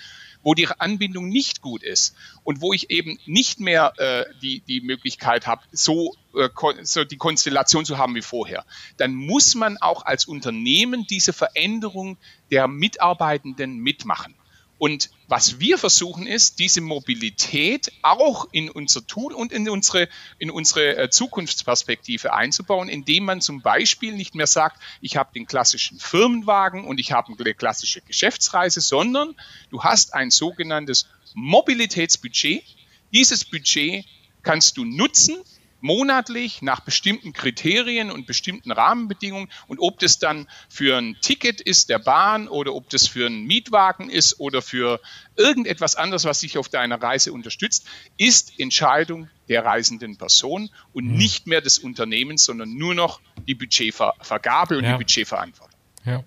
wo 0.43 0.55
die 0.55 0.69
Anbindung 0.79 1.29
nicht 1.29 1.61
gut 1.61 1.83
ist 1.83 2.15
und 2.45 2.61
wo 2.61 2.73
ich 2.73 2.91
eben 2.91 3.19
nicht 3.27 3.61
mehr 3.61 3.93
äh, 3.99 4.25
die, 4.41 4.61
die 4.61 4.81
Möglichkeit 4.81 5.47
habe, 5.47 5.63
so, 5.73 6.15
äh, 6.35 6.49
so 6.83 7.05
die 7.05 7.17
Konstellation 7.17 7.85
zu 7.85 7.99
haben 7.99 8.15
wie 8.15 8.23
vorher, 8.23 8.65
dann 8.97 9.15
muss 9.15 9.55
man 9.55 9.79
auch 9.79 10.05
als 10.05 10.27
Unternehmen 10.27 11.07
diese 11.09 11.33
Veränderung 11.33 12.19
der 12.51 12.69
Mitarbeitenden 12.69 13.79
mitmachen. 13.79 14.35
Und 14.83 15.11
was 15.29 15.61
wir 15.61 15.79
versuchen 15.79 16.27
ist, 16.27 16.59
diese 16.59 16.81
Mobilität 16.81 17.93
auch 18.03 18.49
in 18.51 18.69
unser 18.69 19.07
Tool 19.07 19.33
und 19.33 19.53
in 19.53 19.69
unsere, 19.69 20.09
in 20.41 20.51
unsere 20.51 20.97
äh, 20.97 21.09
Zukunftsperspektive 21.09 22.33
einzubauen, 22.33 22.89
indem 22.89 23.27
man 23.27 23.41
zum 23.41 23.63
Beispiel 23.63 24.13
nicht 24.13 24.35
mehr 24.35 24.49
sagt, 24.49 24.83
ich 25.01 25.17
habe 25.17 25.31
den 25.35 25.47
klassischen 25.47 26.01
Firmenwagen 26.01 26.85
und 26.85 26.99
ich 26.99 27.13
habe 27.13 27.33
eine 27.33 27.55
klassische 27.55 28.01
Geschäftsreise, 28.01 28.81
sondern 28.81 29.37
du 29.71 29.85
hast 29.85 30.15
ein 30.15 30.33
sogenanntes 30.33 31.07
Mobilitätsbudget. 31.35 32.65
Dieses 33.13 33.45
Budget 33.45 34.05
kannst 34.43 34.79
du 34.79 34.85
nutzen, 34.85 35.37
monatlich 35.83 36.63
nach 36.63 36.81
bestimmten 36.81 37.33
Kriterien 37.33 38.11
und 38.11 38.27
bestimmten 38.27 38.71
Rahmenbedingungen. 38.73 39.51
Und 39.67 39.79
ob 39.81 39.99
das 39.99 40.19
dann 40.19 40.49
für 40.69 40.97
ein 40.97 41.17
Ticket 41.21 41.61
ist 41.61 41.89
der 41.89 41.99
Bahn 41.99 42.49
oder 42.49 42.75
ob 42.75 42.89
das 42.91 43.07
für 43.07 43.27
einen 43.27 43.45
Mietwagen 43.47 44.09
ist 44.09 44.41
oder 44.41 44.63
für 44.63 45.01
irgendetwas 45.37 45.97
anderes, 45.97 46.25
was 46.25 46.41
dich 46.41 46.59
auf 46.59 46.69
deiner 46.69 47.03
Reise 47.03 47.33
unterstützt, 47.33 47.87
ist 48.17 48.59
Entscheidung 48.59 49.29
der 49.49 49.65
reisenden 49.65 50.17
Person 50.17 50.71
und 50.93 51.07
mhm. 51.07 51.17
nicht 51.17 51.47
mehr 51.47 51.61
des 51.61 51.79
Unternehmens, 51.79 52.45
sondern 52.45 52.75
nur 52.75 52.95
noch 52.95 53.21
die 53.47 53.55
Budgetvergabe 53.55 54.79
und 54.79 54.85
ja. 54.85 54.93
die 54.93 54.99
Budgetverantwortung. 54.99 55.79
Ja. 56.05 56.25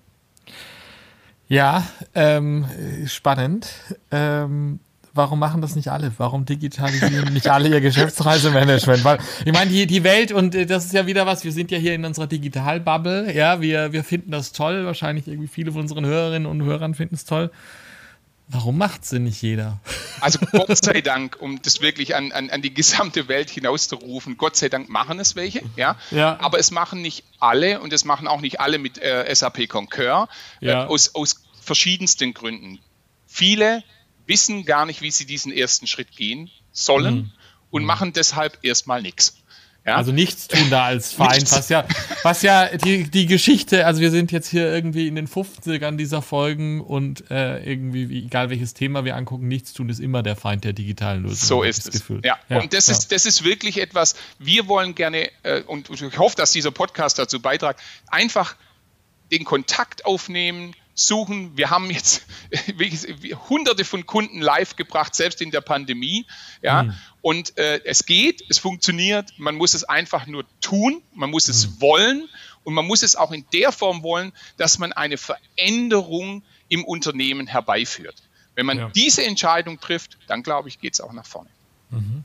Ja, 1.48 1.86
ähm, 2.14 2.66
spannend. 3.06 3.68
Ähm, 4.10 4.80
warum 5.16 5.38
machen 5.38 5.60
das 5.60 5.76
nicht 5.76 5.88
alle? 5.88 6.12
Warum 6.18 6.44
digitalisieren 6.44 7.32
nicht 7.32 7.48
alle 7.48 7.68
ihr 7.68 7.80
Geschäftsreisemanagement? 7.80 9.04
Weil 9.04 9.18
ich 9.44 9.52
meine, 9.52 9.70
die, 9.70 9.86
die 9.86 10.04
Welt, 10.04 10.32
und 10.32 10.54
äh, 10.54 10.66
das 10.66 10.86
ist 10.86 10.94
ja 10.94 11.06
wieder 11.06 11.26
was, 11.26 11.44
wir 11.44 11.52
sind 11.52 11.70
ja 11.70 11.78
hier 11.78 11.94
in 11.94 12.04
unserer 12.04 12.26
Digitalbubble, 12.26 13.34
ja, 13.34 13.60
wir, 13.60 13.92
wir 13.92 14.04
finden 14.04 14.30
das 14.30 14.52
toll, 14.52 14.86
wahrscheinlich 14.86 15.26
irgendwie 15.28 15.48
viele 15.48 15.72
von 15.72 15.82
unseren 15.82 16.06
Hörerinnen 16.06 16.46
und 16.46 16.62
Hörern 16.62 16.94
finden 16.94 17.14
es 17.14 17.24
toll. 17.24 17.50
Warum 18.48 18.78
macht 18.78 19.02
es 19.02 19.10
denn 19.10 19.24
nicht 19.24 19.42
jeder? 19.42 19.80
Also 20.20 20.38
Gott 20.52 20.84
sei 20.84 21.00
Dank, 21.00 21.36
um 21.40 21.60
das 21.62 21.80
wirklich 21.80 22.14
an, 22.14 22.30
an, 22.30 22.48
an 22.50 22.62
die 22.62 22.72
gesamte 22.72 23.26
Welt 23.26 23.50
hinauszurufen, 23.50 24.36
Gott 24.36 24.56
sei 24.56 24.68
Dank 24.68 24.88
machen 24.88 25.18
es 25.18 25.34
welche, 25.34 25.62
ja. 25.74 25.96
ja. 26.12 26.38
Aber 26.40 26.58
es 26.58 26.70
machen 26.70 27.02
nicht 27.02 27.24
alle 27.40 27.80
und 27.80 27.92
es 27.92 28.04
machen 28.04 28.28
auch 28.28 28.40
nicht 28.40 28.60
alle 28.60 28.78
mit 28.78 28.98
äh, 28.98 29.34
SAP 29.34 29.68
Concur 29.68 30.28
ja. 30.60 30.84
äh, 30.84 30.86
aus, 30.86 31.14
aus 31.14 31.42
verschiedensten 31.60 32.34
Gründen. 32.34 32.78
Viele 33.26 33.82
wissen 34.26 34.64
gar 34.64 34.86
nicht, 34.86 35.00
wie 35.02 35.10
sie 35.10 35.26
diesen 35.26 35.52
ersten 35.52 35.86
Schritt 35.86 36.12
gehen 36.16 36.50
sollen 36.72 37.14
mhm. 37.14 37.32
und 37.70 37.82
mhm. 37.82 37.86
machen 37.86 38.12
deshalb 38.12 38.58
erstmal 38.62 39.02
nichts. 39.02 39.36
Ja? 39.86 39.94
Also 39.94 40.10
nichts 40.10 40.48
tun 40.48 40.68
da 40.68 40.86
als 40.86 41.12
Feind, 41.12 41.50
was 41.52 41.68
ja, 41.68 41.86
was 42.24 42.42
ja 42.42 42.76
die, 42.76 43.08
die 43.08 43.26
Geschichte, 43.26 43.86
also 43.86 44.00
wir 44.00 44.10
sind 44.10 44.32
jetzt 44.32 44.48
hier 44.48 44.66
irgendwie 44.66 45.06
in 45.06 45.14
den 45.14 45.28
50ern 45.28 45.96
dieser 45.96 46.22
Folgen 46.22 46.80
und 46.80 47.30
äh, 47.30 47.62
irgendwie, 47.64 48.24
egal 48.24 48.50
welches 48.50 48.74
Thema 48.74 49.04
wir 49.04 49.14
angucken, 49.14 49.46
nichts 49.46 49.72
tun 49.72 49.88
ist 49.88 50.00
immer 50.00 50.24
der 50.24 50.34
Feind 50.34 50.64
der 50.64 50.72
digitalen 50.72 51.22
Lösung. 51.22 51.36
So 51.36 51.62
ist 51.62 51.94
es. 51.94 52.02
Ja. 52.24 52.36
ja. 52.48 52.58
und 52.58 52.72
das, 52.72 52.88
ja. 52.88 52.94
Ist, 52.94 53.12
das 53.12 53.26
ist 53.26 53.44
wirklich 53.44 53.80
etwas, 53.80 54.16
wir 54.40 54.66
wollen 54.66 54.96
gerne, 54.96 55.30
äh, 55.44 55.62
und 55.62 55.88
ich 55.88 56.18
hoffe, 56.18 56.34
dass 56.34 56.50
dieser 56.50 56.72
Podcast 56.72 57.20
dazu 57.20 57.40
beiträgt, 57.40 57.78
einfach 58.08 58.56
den 59.30 59.44
Kontakt 59.44 60.04
aufnehmen, 60.04 60.74
suchen. 60.96 61.56
Wir 61.56 61.70
haben 61.70 61.90
jetzt 61.90 62.26
hunderte 63.48 63.84
von 63.84 64.06
Kunden 64.06 64.40
live 64.40 64.74
gebracht, 64.74 65.14
selbst 65.14 65.40
in 65.40 65.52
der 65.52 65.60
Pandemie. 65.60 66.26
Ja, 66.62 66.84
mhm. 66.84 66.94
und 67.20 67.58
äh, 67.58 67.80
es 67.84 68.06
geht, 68.06 68.42
es 68.48 68.58
funktioniert. 68.58 69.32
Man 69.38 69.54
muss 69.54 69.74
es 69.74 69.84
einfach 69.84 70.26
nur 70.26 70.44
tun. 70.60 71.02
Man 71.14 71.30
muss 71.30 71.48
es 71.48 71.68
mhm. 71.68 71.80
wollen. 71.80 72.28
Und 72.64 72.74
man 72.74 72.84
muss 72.84 73.04
es 73.04 73.14
auch 73.14 73.30
in 73.30 73.44
der 73.52 73.70
Form 73.70 74.02
wollen, 74.02 74.32
dass 74.56 74.78
man 74.78 74.92
eine 74.92 75.18
Veränderung 75.18 76.42
im 76.68 76.84
Unternehmen 76.84 77.46
herbeiführt. 77.46 78.16
Wenn 78.56 78.66
man 78.66 78.78
ja. 78.78 78.88
diese 78.88 79.24
Entscheidung 79.24 79.78
trifft, 79.78 80.18
dann 80.26 80.42
glaube 80.42 80.68
ich, 80.68 80.80
geht 80.80 80.94
es 80.94 81.00
auch 81.00 81.12
nach 81.12 81.26
vorne. 81.26 81.50
Mhm. 81.90 82.24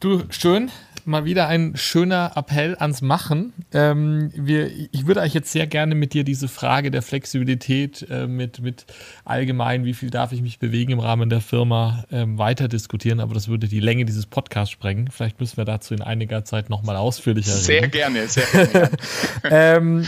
Du, 0.00 0.24
schön 0.30 0.70
mal 1.08 1.24
wieder 1.24 1.48
ein 1.48 1.72
schöner 1.74 2.32
Appell 2.36 2.76
ans 2.78 3.02
Machen. 3.02 3.52
Ähm, 3.72 4.30
wir, 4.34 4.70
ich 4.92 5.06
würde 5.06 5.20
euch 5.20 5.34
jetzt 5.34 5.50
sehr 5.50 5.66
gerne 5.66 5.94
mit 5.94 6.12
dir 6.12 6.22
diese 6.22 6.48
Frage 6.48 6.90
der 6.90 7.00
Flexibilität 7.02 8.06
äh, 8.10 8.26
mit, 8.26 8.60
mit 8.60 8.84
allgemein, 9.24 9.84
wie 9.84 9.94
viel 9.94 10.10
darf 10.10 10.32
ich 10.32 10.42
mich 10.42 10.58
bewegen 10.58 10.92
im 10.92 11.00
Rahmen 11.00 11.30
der 11.30 11.40
Firma, 11.40 12.04
ähm, 12.12 12.36
weiter 12.38 12.68
diskutieren, 12.68 13.20
aber 13.20 13.32
das 13.34 13.48
würde 13.48 13.68
die 13.68 13.80
Länge 13.80 14.04
dieses 14.04 14.26
Podcasts 14.26 14.70
sprengen. 14.70 15.08
Vielleicht 15.10 15.40
müssen 15.40 15.56
wir 15.56 15.64
dazu 15.64 15.94
in 15.94 16.02
einiger 16.02 16.44
Zeit 16.44 16.68
nochmal 16.68 16.96
ausführlicher 16.96 17.54
reden. 17.54 17.64
Sehr 17.64 17.88
gerne, 17.88 18.28
sehr 18.28 18.44
gerne. 18.66 18.90
ähm, 19.44 20.06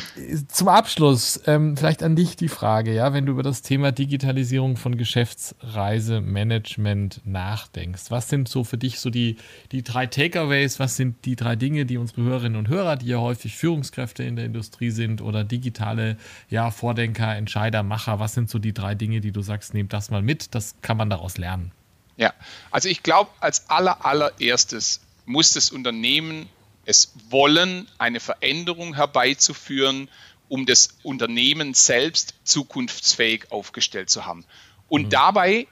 zum 0.49 0.69
Abschluss, 0.69 1.41
ähm, 1.47 1.77
vielleicht 1.77 2.03
an 2.03 2.15
dich 2.15 2.37
die 2.37 2.49
Frage, 2.49 2.95
ja, 2.95 3.15
wenn 3.15 3.27
du 3.27 3.33
über 3.33 3.43
das 3.43 3.63
Thema 3.63 3.91
Digitalisierung 3.91 4.77
von 4.77 4.99
Geschäftsreisemanagement 4.99 7.23
nachdenkst. 7.25 8.11
Was 8.11 8.29
sind 8.29 8.49
so 8.49 8.65
für 8.65 8.77
dich 8.77 9.01
so 9.01 9.09
die, 9.09 9.37
die 9.73 9.83
drei 9.83 10.07
Takeaways? 10.07 10.79
Was 10.79 10.90
sind 10.97 11.25
die 11.25 11.37
drei 11.37 11.57
Dinge, 11.57 11.87
die 11.87 11.97
unsere 11.97 12.23
Hörerinnen 12.23 12.59
und 12.59 12.69
Hörer, 12.69 12.97
die 12.97 13.07
ja 13.07 13.19
häufig 13.19 13.57
Führungskräfte 13.57 14.23
in 14.23 14.37
der 14.37 14.45
Industrie 14.45 14.91
sind 14.91 15.21
oder 15.21 15.45
digitale 15.45 16.17
ja, 16.49 16.71
Vordenker, 16.71 17.37
Entscheider, 17.37 17.83
Macher, 17.83 18.19
was 18.19 18.35
sind 18.35 18.51
so 18.51 18.59
die 18.59 18.75
drei 18.75 18.95
Dinge, 18.95 19.21
die 19.21 19.33
du 19.33 19.43
sagst, 19.43 19.75
nehmt 19.75 19.93
das 19.93 20.11
mal 20.11 20.23
mit, 20.23 20.55
das 20.55 20.75
kann 20.83 20.97
man 20.97 21.11
daraus 21.11 21.39
lernen? 21.39 21.73
Ja, 22.17 22.35
also 22.71 22.89
ich 22.89 23.03
glaube, 23.03 23.31
als 23.41 23.71
aller, 23.71 24.05
allererstes 24.05 25.01
muss 25.25 25.53
das 25.53 25.71
Unternehmen 25.71 26.49
es 26.85 27.13
wollen, 27.29 27.89
eine 27.99 28.21
Veränderung 28.21 28.95
herbeizuführen, 28.95 30.09
um 30.49 30.67
das 30.67 30.89
Unternehmen 31.03 31.75
selbst 31.75 32.35
zukunftsfähig 32.45 33.53
aufgestellt 33.53 34.11
zu 34.11 34.27
haben. 34.27 34.45
Und 34.89 35.07
mhm. 35.07 35.11
dabei 35.11 35.67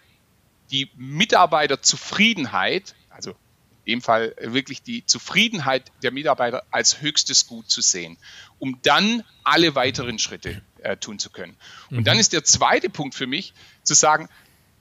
die 0.70 0.90
Mitarbeiterzufriedenheit 0.96 2.94
dem 3.88 4.02
Fall 4.02 4.34
wirklich 4.40 4.82
die 4.82 5.04
Zufriedenheit 5.06 5.90
der 6.02 6.12
Mitarbeiter 6.12 6.62
als 6.70 7.00
höchstes 7.00 7.46
Gut 7.46 7.70
zu 7.70 7.80
sehen, 7.80 8.18
um 8.58 8.78
dann 8.82 9.24
alle 9.44 9.74
weiteren 9.74 10.18
Schritte 10.18 10.62
äh, 10.82 10.96
tun 10.96 11.18
zu 11.18 11.30
können. 11.30 11.56
Und 11.90 12.00
mhm. 12.00 12.04
dann 12.04 12.18
ist 12.18 12.32
der 12.32 12.44
zweite 12.44 12.90
Punkt 12.90 13.14
für 13.14 13.26
mich 13.26 13.54
zu 13.82 13.94
sagen, 13.94 14.28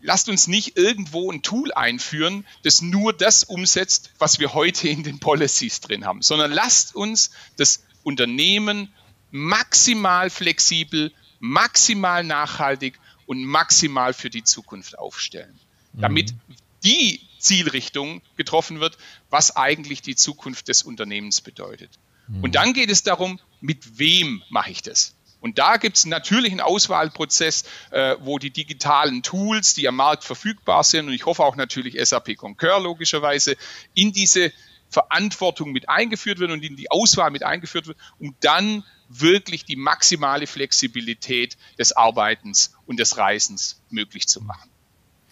lasst 0.02 0.30
uns 0.30 0.48
nicht 0.48 0.78
irgendwo 0.78 1.32
ein 1.32 1.42
Tool 1.42 1.72
einführen, 1.72 2.46
das 2.64 2.82
nur 2.82 3.14
das 3.14 3.44
umsetzt, 3.46 4.12
was 4.20 4.40
wir 4.40 4.54
heute 4.54 4.90
in 4.90 5.04
den 5.04 5.20
Policies 5.20 5.80
drin 5.80 6.06
haben, 6.06 6.22
sondern 6.22 6.52
lasst 6.52 6.94
uns 6.94 7.32
das 7.56 7.84
Unternehmen 8.04 8.94
maximal 9.32 10.30
flexibel, 10.30 11.14
maximal 11.40 12.24
nachhaltig 12.24 13.00
und 13.26 13.44
maximal 13.44 14.14
für 14.14 14.30
die 14.30 14.44
Zukunft 14.44 15.00
aufstellen, 15.00 15.60
damit 15.94 16.34
mhm. 16.34 16.56
die 16.84 17.27
Zielrichtung 17.40 18.22
getroffen 18.36 18.80
wird, 18.80 18.98
was 19.30 19.56
eigentlich 19.56 20.02
die 20.02 20.16
Zukunft 20.16 20.68
des 20.68 20.84
Unternehmens 20.84 21.42
bedeutet. 21.42 21.92
Mhm. 22.28 22.44
Und 22.44 22.56
dann 22.56 22.74
geht 22.74 22.90
es 22.90 23.04
darum, 23.04 23.40
mit 23.62 24.00
wem 24.00 24.44
mache 24.50 24.72
ich 24.72 24.82
das? 24.82 25.16
Und 25.40 25.60
da 25.60 25.78
gibt 25.78 25.98
es 25.98 26.06
natürlich 26.06 26.52
einen 26.52 26.62
Auswahlprozess, 26.62 27.64
äh, 27.92 28.16
wo 28.22 28.40
die 28.40 28.50
digitalen 28.50 29.22
Tools, 29.22 29.76
die 29.76 29.88
am 29.88 29.96
Markt 29.96 30.24
verfügbar 30.24 30.84
sind, 30.84 31.08
und 31.08 31.14
ich 31.14 31.26
hoffe 31.26 31.44
auch 31.44 31.56
natürlich 31.56 31.96
SAP 32.04 32.36
Concur 32.36 32.80
logischerweise, 32.80 33.56
in 33.94 34.12
diese 34.12 34.52
Verantwortung 34.90 35.72
mit 35.72 35.90
eingeführt 35.90 36.40
wird 36.40 36.52
und 36.52 36.64
in 36.64 36.76
die 36.76 36.90
Auswahl 36.90 37.30
mit 37.30 37.44
eingeführt 37.44 37.88
wird, 37.88 37.98
um 38.20 38.36
dann 38.40 38.84
wirklich 39.10 39.66
die 39.66 39.76
maximale 39.76 40.48
Flexibilität 40.48 41.58
des 41.78 41.92
Arbeitens 41.94 42.74
und 42.86 43.00
des 43.00 43.18
Reisens 43.18 43.82
möglich 43.90 44.28
zu 44.28 44.42
machen. 44.42 44.70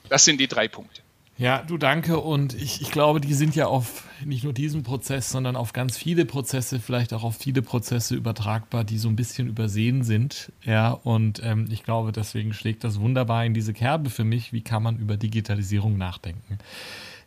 Das 0.10 0.24
sind 0.24 0.40
die 0.40 0.48
drei 0.48 0.68
Punkte. 0.68 1.02
Ja, 1.38 1.64
du 1.64 1.78
danke. 1.78 2.20
Und 2.20 2.54
ich, 2.54 2.82
ich 2.82 2.92
glaube, 2.92 3.20
die 3.20 3.34
sind 3.34 3.56
ja 3.56 3.68
auf 3.68 4.06
nicht 4.24 4.46
nur 4.46 4.54
diesen 4.54 4.84
Prozess, 4.84 5.30
sondern 5.30 5.58
auf 5.58 5.74
ganz 5.74 5.98
viele 5.98 6.26
Prozesse, 6.26 6.80
vielleicht 6.80 7.14
auch 7.14 7.24
auf 7.24 7.36
viele 7.36 7.62
Prozesse 7.62 8.16
übertragbar, 8.16 8.86
die 8.86 8.98
so 8.98 9.10
ein 9.10 9.18
bisschen 9.18 9.48
übersehen 9.48 10.04
sind. 10.04 10.54
Ja, 10.64 10.92
und 10.92 11.42
ähm, 11.44 11.68
ich 11.70 11.84
glaube, 11.84 12.14
deswegen 12.14 12.54
schlägt 12.54 12.86
das 12.86 13.02
wunderbar 13.02 13.44
in 13.44 13.54
diese 13.54 13.74
Kerbe 13.74 14.10
für 14.10 14.24
mich. 14.24 14.54
Wie 14.54 14.62
kann 14.62 14.82
man 14.82 14.98
über 14.98 15.18
Digitalisierung 15.18 15.98
nachdenken? 15.98 16.58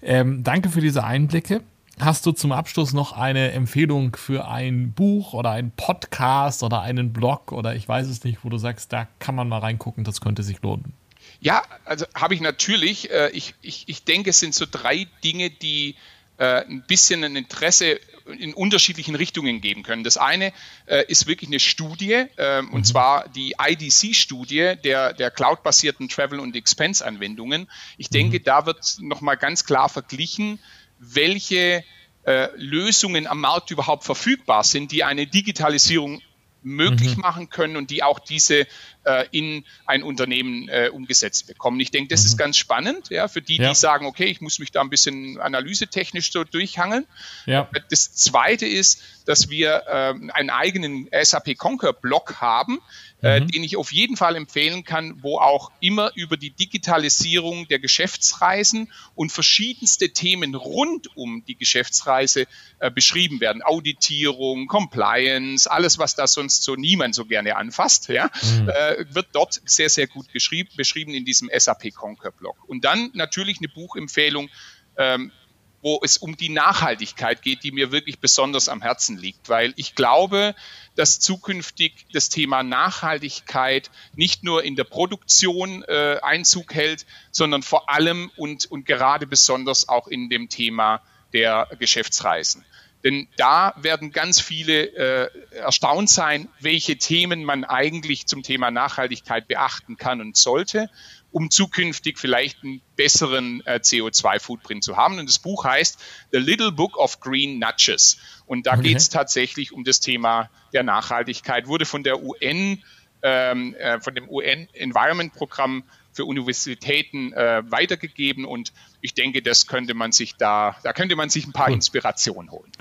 Ähm, 0.00 0.42
danke 0.42 0.70
für 0.70 0.80
diese 0.80 1.04
Einblicke. 1.04 1.60
hast 2.00 2.24
du 2.24 2.32
zum 2.32 2.52
Abschluss 2.52 2.94
noch 2.94 3.12
eine 3.12 3.52
Empfehlung 3.52 4.16
für 4.16 4.48
ein 4.48 4.92
Buch 4.92 5.34
oder 5.34 5.50
einen 5.50 5.72
Podcast 5.72 6.62
oder 6.62 6.80
einen 6.80 7.12
Blog 7.12 7.52
oder 7.52 7.74
ich 7.74 7.86
weiß 7.88 8.08
es 8.08 8.24
nicht, 8.24 8.44
wo 8.44 8.48
du 8.48 8.56
sagst, 8.56 8.92
da 8.92 9.06
kann 9.18 9.34
man 9.34 9.48
mal 9.48 9.58
reingucken, 9.58 10.04
das 10.04 10.20
könnte 10.20 10.42
sich 10.42 10.62
lohnen? 10.62 10.94
Ja, 11.40 11.62
also 11.84 12.06
habe 12.14 12.34
ich 12.34 12.40
natürlich. 12.40 13.10
Äh, 13.10 13.30
ich, 13.30 13.54
ich, 13.62 13.84
ich 13.86 14.04
denke, 14.04 14.30
es 14.30 14.40
sind 14.40 14.54
so 14.54 14.66
drei 14.70 15.06
Dinge, 15.22 15.50
die 15.50 15.96
äh, 16.38 16.64
ein 16.64 16.84
bisschen 16.86 17.24
ein 17.24 17.36
Interesse 17.36 18.00
in 18.26 18.52
unterschiedlichen 18.54 19.14
Richtungen 19.14 19.60
geben 19.60 19.82
können. 19.82 20.04
Das 20.04 20.18
eine 20.18 20.52
äh, 20.86 21.04
ist 21.08 21.26
wirklich 21.26 21.48
eine 21.48 21.60
Studie, 21.60 22.26
äh, 22.36 22.58
und 22.58 22.72
mhm. 22.72 22.84
zwar 22.84 23.28
die 23.28 23.54
IDC-Studie 23.58 24.74
der, 24.84 25.14
der 25.14 25.30
cloud-basierten 25.30 26.08
Travel- 26.08 26.40
und 26.40 26.54
Expense-Anwendungen. 26.54 27.70
Ich 27.96 28.10
denke, 28.10 28.38
mhm. 28.38 28.44
da 28.44 28.66
wird 28.66 28.98
nochmal 29.00 29.36
ganz 29.36 29.64
klar 29.64 29.88
verglichen, 29.88 30.58
welche 30.98 31.84
äh, 32.24 32.48
Lösungen 32.56 33.26
am 33.26 33.40
Markt 33.40 33.70
überhaupt 33.70 34.04
verfügbar 34.04 34.64
sind, 34.64 34.92
die 34.92 35.04
eine 35.04 35.26
Digitalisierung 35.26 36.20
möglich 36.62 37.16
mhm. 37.16 37.22
machen 37.22 37.48
können 37.48 37.76
und 37.76 37.90
die 37.90 38.02
auch 38.02 38.18
diese 38.18 38.66
äh, 39.08 39.26
in 39.30 39.64
ein 39.86 40.02
Unternehmen 40.02 40.68
äh, 40.68 40.90
umgesetzt 40.92 41.46
bekommen. 41.46 41.80
Ich 41.80 41.90
denke, 41.90 42.08
das 42.08 42.22
mhm. 42.22 42.26
ist 42.26 42.36
ganz 42.36 42.56
spannend, 42.58 43.08
ja, 43.08 43.26
für 43.26 43.40
die, 43.40 43.56
ja. 43.56 43.70
die 43.70 43.74
sagen, 43.74 44.06
okay, 44.06 44.26
ich 44.26 44.40
muss 44.40 44.58
mich 44.58 44.70
da 44.70 44.82
ein 44.82 44.90
bisschen 44.90 45.40
analysetechnisch 45.40 46.30
so 46.30 46.44
durchhangeln. 46.44 47.06
Ja. 47.46 47.68
Das 47.90 48.14
zweite 48.14 48.66
ist, 48.66 49.02
dass 49.24 49.48
wir 49.48 49.82
äh, 49.86 50.14
einen 50.32 50.50
eigenen 50.50 51.08
SAP 51.22 51.56
Conquer 51.56 51.92
Blog 51.92 52.36
haben, 52.40 52.80
äh, 53.22 53.40
mhm. 53.40 53.48
den 53.48 53.64
ich 53.64 53.76
auf 53.76 53.92
jeden 53.92 54.16
Fall 54.16 54.36
empfehlen 54.36 54.84
kann, 54.84 55.22
wo 55.22 55.38
auch 55.38 55.72
immer 55.80 56.12
über 56.14 56.36
die 56.36 56.50
Digitalisierung 56.50 57.66
der 57.68 57.78
Geschäftsreisen 57.78 58.92
und 59.14 59.32
verschiedenste 59.32 60.10
Themen 60.10 60.54
rund 60.54 61.16
um 61.16 61.44
die 61.46 61.56
Geschäftsreise 61.56 62.46
äh, 62.78 62.90
beschrieben 62.90 63.40
werden. 63.40 63.62
Auditierung, 63.62 64.66
Compliance, 64.66 65.70
alles, 65.70 65.98
was 65.98 66.14
da 66.14 66.26
sonst 66.26 66.62
so 66.62 66.76
niemand 66.76 67.14
so 67.14 67.24
gerne 67.24 67.56
anfasst, 67.56 68.08
ja, 68.08 68.30
mhm. 68.42 68.68
äh, 68.68 68.97
wird 69.10 69.28
dort 69.32 69.60
sehr, 69.64 69.90
sehr 69.90 70.06
gut 70.06 70.26
beschrieben 70.32 71.14
in 71.14 71.24
diesem 71.24 71.50
SAP 71.54 71.94
Conquer 71.94 72.32
Blog. 72.32 72.56
Und 72.66 72.84
dann 72.84 73.10
natürlich 73.14 73.58
eine 73.58 73.68
Buchempfehlung, 73.68 74.48
ähm, 74.96 75.32
wo 75.80 76.00
es 76.02 76.18
um 76.18 76.36
die 76.36 76.48
Nachhaltigkeit 76.48 77.42
geht, 77.42 77.62
die 77.62 77.70
mir 77.70 77.92
wirklich 77.92 78.18
besonders 78.18 78.68
am 78.68 78.82
Herzen 78.82 79.16
liegt, 79.16 79.48
weil 79.48 79.72
ich 79.76 79.94
glaube, 79.94 80.54
dass 80.96 81.20
zukünftig 81.20 82.06
das 82.12 82.28
Thema 82.28 82.62
Nachhaltigkeit 82.62 83.90
nicht 84.14 84.42
nur 84.42 84.64
in 84.64 84.74
der 84.74 84.84
Produktion 84.84 85.84
äh, 85.84 86.18
Einzug 86.20 86.74
hält, 86.74 87.06
sondern 87.30 87.62
vor 87.62 87.90
allem 87.90 88.30
und, 88.36 88.66
und 88.66 88.86
gerade 88.86 89.26
besonders 89.26 89.88
auch 89.88 90.08
in 90.08 90.28
dem 90.28 90.48
Thema 90.48 91.00
der 91.32 91.68
Geschäftsreisen. 91.78 92.64
Denn 93.08 93.26
da 93.38 93.72
werden 93.78 94.12
ganz 94.12 94.38
viele 94.38 94.84
äh, 94.84 95.30
erstaunt 95.54 96.10
sein, 96.10 96.50
welche 96.60 96.98
Themen 96.98 97.42
man 97.42 97.64
eigentlich 97.64 98.26
zum 98.26 98.42
Thema 98.42 98.70
Nachhaltigkeit 98.70 99.48
beachten 99.48 99.96
kann 99.96 100.20
und 100.20 100.36
sollte 100.36 100.90
um 101.30 101.50
zukünftig 101.50 102.18
vielleicht 102.18 102.62
einen 102.62 102.82
besseren 102.96 103.62
äh, 103.64 103.76
CO2-Footprint 103.76 104.84
zu 104.84 104.98
haben. 104.98 105.18
Und 105.18 105.26
das 105.26 105.38
Buch 105.38 105.64
heißt 105.64 105.98
The 106.32 106.38
Little 106.38 106.70
Book 106.70 106.98
of 106.98 107.20
Green 107.20 107.58
Nudges. 107.58 108.18
Und 108.44 108.66
da 108.66 108.74
okay. 108.74 108.82
geht 108.82 108.98
es 108.98 109.08
tatsächlich 109.08 109.72
um 109.72 109.84
das 109.84 110.00
Thema 110.00 110.50
der 110.74 110.82
Nachhaltigkeit. 110.82 111.66
Wurde 111.66 111.86
von 111.86 112.02
der 112.02 112.22
UN, 112.22 112.82
ähm, 113.22 113.74
äh, 113.76 114.00
von 114.00 114.14
dem 114.14 114.28
UN 114.28 114.68
Environment 114.74 115.32
Programm 115.32 115.82
für 116.18 116.24
Universitäten 116.24 117.32
äh, 117.32 117.62
weitergegeben. 117.70 118.44
Und 118.44 118.72
ich 119.00 119.14
denke, 119.14 119.40
das 119.40 119.68
könnte 119.68 119.94
man 119.94 120.10
sich 120.10 120.34
da, 120.34 120.74
da 120.82 120.92
könnte 120.92 121.14
man 121.14 121.28
sich 121.30 121.46
ein 121.46 121.52
paar 121.52 121.68
Inspirationen 121.68 122.50
holen. 122.50 122.72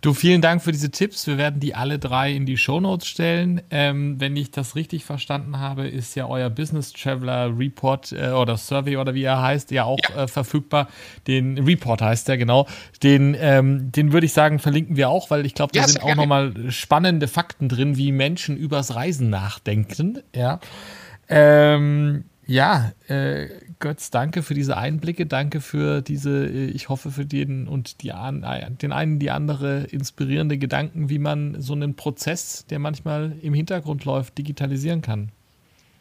Du, 0.00 0.14
vielen 0.14 0.40
Dank 0.40 0.62
für 0.62 0.70
diese 0.70 0.92
Tipps. 0.92 1.26
Wir 1.26 1.38
werden 1.38 1.58
die 1.58 1.74
alle 1.74 1.98
drei 1.98 2.32
in 2.32 2.46
die 2.46 2.56
Shownotes 2.56 3.08
stellen. 3.08 3.62
Ähm, 3.72 4.20
wenn 4.20 4.36
ich 4.36 4.52
das 4.52 4.76
richtig 4.76 5.04
verstanden 5.04 5.58
habe, 5.58 5.88
ist 5.88 6.14
ja 6.14 6.28
euer 6.28 6.50
Business 6.50 6.92
Traveler 6.92 7.58
Report 7.58 8.12
äh, 8.12 8.28
oder 8.28 8.56
Survey 8.56 8.96
oder 8.96 9.14
wie 9.14 9.24
er 9.24 9.42
heißt, 9.42 9.72
ja 9.72 9.82
auch 9.82 9.98
ja. 10.10 10.22
Äh, 10.22 10.28
verfügbar. 10.28 10.86
Den 11.26 11.58
Report 11.58 12.00
heißt 12.00 12.28
er, 12.28 12.38
genau. 12.38 12.68
Den, 13.02 13.36
ähm, 13.40 13.90
den 13.90 14.12
würde 14.12 14.26
ich 14.26 14.32
sagen, 14.32 14.60
verlinken 14.60 14.96
wir 14.96 15.08
auch, 15.08 15.30
weil 15.30 15.44
ich 15.44 15.54
glaube, 15.54 15.72
da 15.72 15.80
ja, 15.80 15.88
sind 15.88 16.00
auch 16.00 16.14
nochmal 16.14 16.70
spannende 16.70 17.26
Fakten 17.26 17.68
drin, 17.68 17.96
wie 17.96 18.12
Menschen 18.12 18.56
übers 18.56 18.94
Reisen 18.94 19.30
nachdenken. 19.30 20.22
Ja. 20.32 20.60
Ähm, 21.28 22.24
ja, 22.48 22.92
äh, 23.08 23.48
Götz, 23.78 24.10
danke 24.10 24.42
für 24.42 24.54
diese 24.54 24.78
Einblicke, 24.78 25.26
danke 25.26 25.60
für 25.60 26.00
diese, 26.00 26.46
äh, 26.46 26.70
ich 26.70 26.88
hoffe 26.88 27.10
für 27.10 27.26
den 27.26 27.68
und 27.68 28.02
die, 28.02 28.08
den 28.08 28.92
einen, 28.92 29.18
die 29.18 29.30
andere 29.30 29.84
inspirierende 29.84 30.56
Gedanken, 30.56 31.10
wie 31.10 31.18
man 31.18 31.60
so 31.60 31.74
einen 31.74 31.94
Prozess, 31.94 32.64
der 32.70 32.78
manchmal 32.78 33.36
im 33.42 33.52
Hintergrund 33.52 34.06
läuft, 34.06 34.38
digitalisieren 34.38 35.02
kann. 35.02 35.30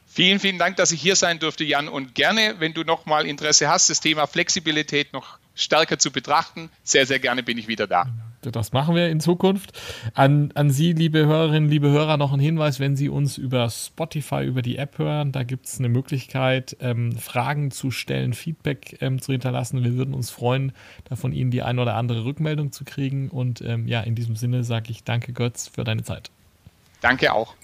Vielen, 0.07 0.39
vielen 0.39 0.57
Dank, 0.57 0.77
dass 0.77 0.93
ich 0.93 1.01
hier 1.01 1.17
sein 1.17 1.39
durfte, 1.39 1.65
Jan. 1.65 1.89
Und 1.89 2.15
gerne, 2.15 2.55
wenn 2.59 2.73
du 2.73 2.83
noch 2.83 3.05
mal 3.05 3.27
Interesse 3.27 3.67
hast, 3.67 3.89
das 3.89 3.99
Thema 3.99 4.25
Flexibilität 4.25 5.11
noch 5.11 5.39
stärker 5.53 5.99
zu 5.99 6.11
betrachten, 6.11 6.69
sehr, 6.81 7.05
sehr 7.05 7.19
gerne 7.19 7.43
bin 7.43 7.57
ich 7.57 7.67
wieder 7.67 7.87
da. 7.87 8.07
Das 8.41 8.71
machen 8.71 8.95
wir 8.95 9.09
in 9.09 9.19
Zukunft. 9.19 9.79
An, 10.13 10.51
an 10.53 10.69
Sie, 10.69 10.93
liebe 10.93 11.25
Hörerinnen, 11.25 11.69
liebe 11.69 11.89
Hörer, 11.89 12.17
noch 12.17 12.33
ein 12.33 12.39
Hinweis, 12.39 12.79
wenn 12.79 12.95
Sie 12.95 13.09
uns 13.09 13.37
über 13.37 13.69
Spotify, 13.69 14.43
über 14.45 14.61
die 14.61 14.77
App 14.77 14.97
hören, 14.99 15.31
da 15.31 15.43
gibt 15.43 15.65
es 15.65 15.79
eine 15.79 15.89
Möglichkeit, 15.89 16.77
ähm, 16.79 17.17
Fragen 17.17 17.71
zu 17.71 17.91
stellen, 17.91 18.33
Feedback 18.33 18.97
ähm, 19.01 19.21
zu 19.21 19.31
hinterlassen. 19.31 19.83
Wir 19.83 19.95
würden 19.95 20.13
uns 20.13 20.29
freuen, 20.29 20.71
da 21.05 21.15
von 21.15 21.31
Ihnen 21.31 21.51
die 21.51 21.63
ein 21.63 21.79
oder 21.79 21.95
andere 21.95 22.25
Rückmeldung 22.25 22.71
zu 22.71 22.85
kriegen. 22.85 23.29
Und 23.29 23.61
ähm, 23.61 23.87
ja, 23.87 24.01
in 24.01 24.15
diesem 24.15 24.35
Sinne 24.35 24.63
sage 24.63 24.91
ich 24.91 25.03
danke, 25.03 25.33
Götz, 25.33 25.67
für 25.67 25.83
deine 25.83 26.03
Zeit. 26.03 26.31
Danke 27.01 27.33
auch. 27.33 27.55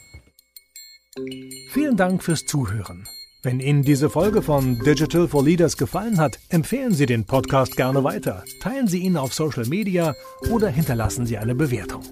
Vielen 1.69 1.95
Dank 1.95 2.23
fürs 2.23 2.45
Zuhören. 2.45 3.05
Wenn 3.45 3.59
Ihnen 3.59 3.81
diese 3.81 4.09
Folge 4.09 4.41
von 4.41 4.79
Digital 4.79 5.27
for 5.27 5.43
Leaders 5.43 5.75
gefallen 5.75 6.17
hat, 6.17 6.39
empfehlen 6.47 6.93
Sie 6.93 7.05
den 7.05 7.25
Podcast 7.25 7.75
gerne 7.75 8.01
weiter, 8.01 8.45
teilen 8.61 8.87
Sie 8.87 8.99
ihn 8.99 9.17
auf 9.17 9.33
Social 9.33 9.65
Media 9.65 10.15
oder 10.49 10.69
hinterlassen 10.69 11.25
Sie 11.25 11.37
eine 11.37 11.53
Bewertung. 11.53 12.03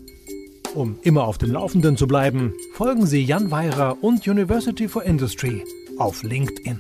Um 0.76 1.00
immer 1.04 1.24
auf 1.24 1.38
dem 1.38 1.52
Laufenden 1.54 1.96
zu 1.96 2.06
bleiben, 2.06 2.54
folgen 2.74 3.06
Sie 3.06 3.24
Jan 3.24 3.50
Weirer 3.50 3.98
und 4.02 4.28
University 4.28 4.90
for 4.90 5.04
Industry 5.04 5.64
auf 5.98 6.22
LinkedIn. 6.22 6.80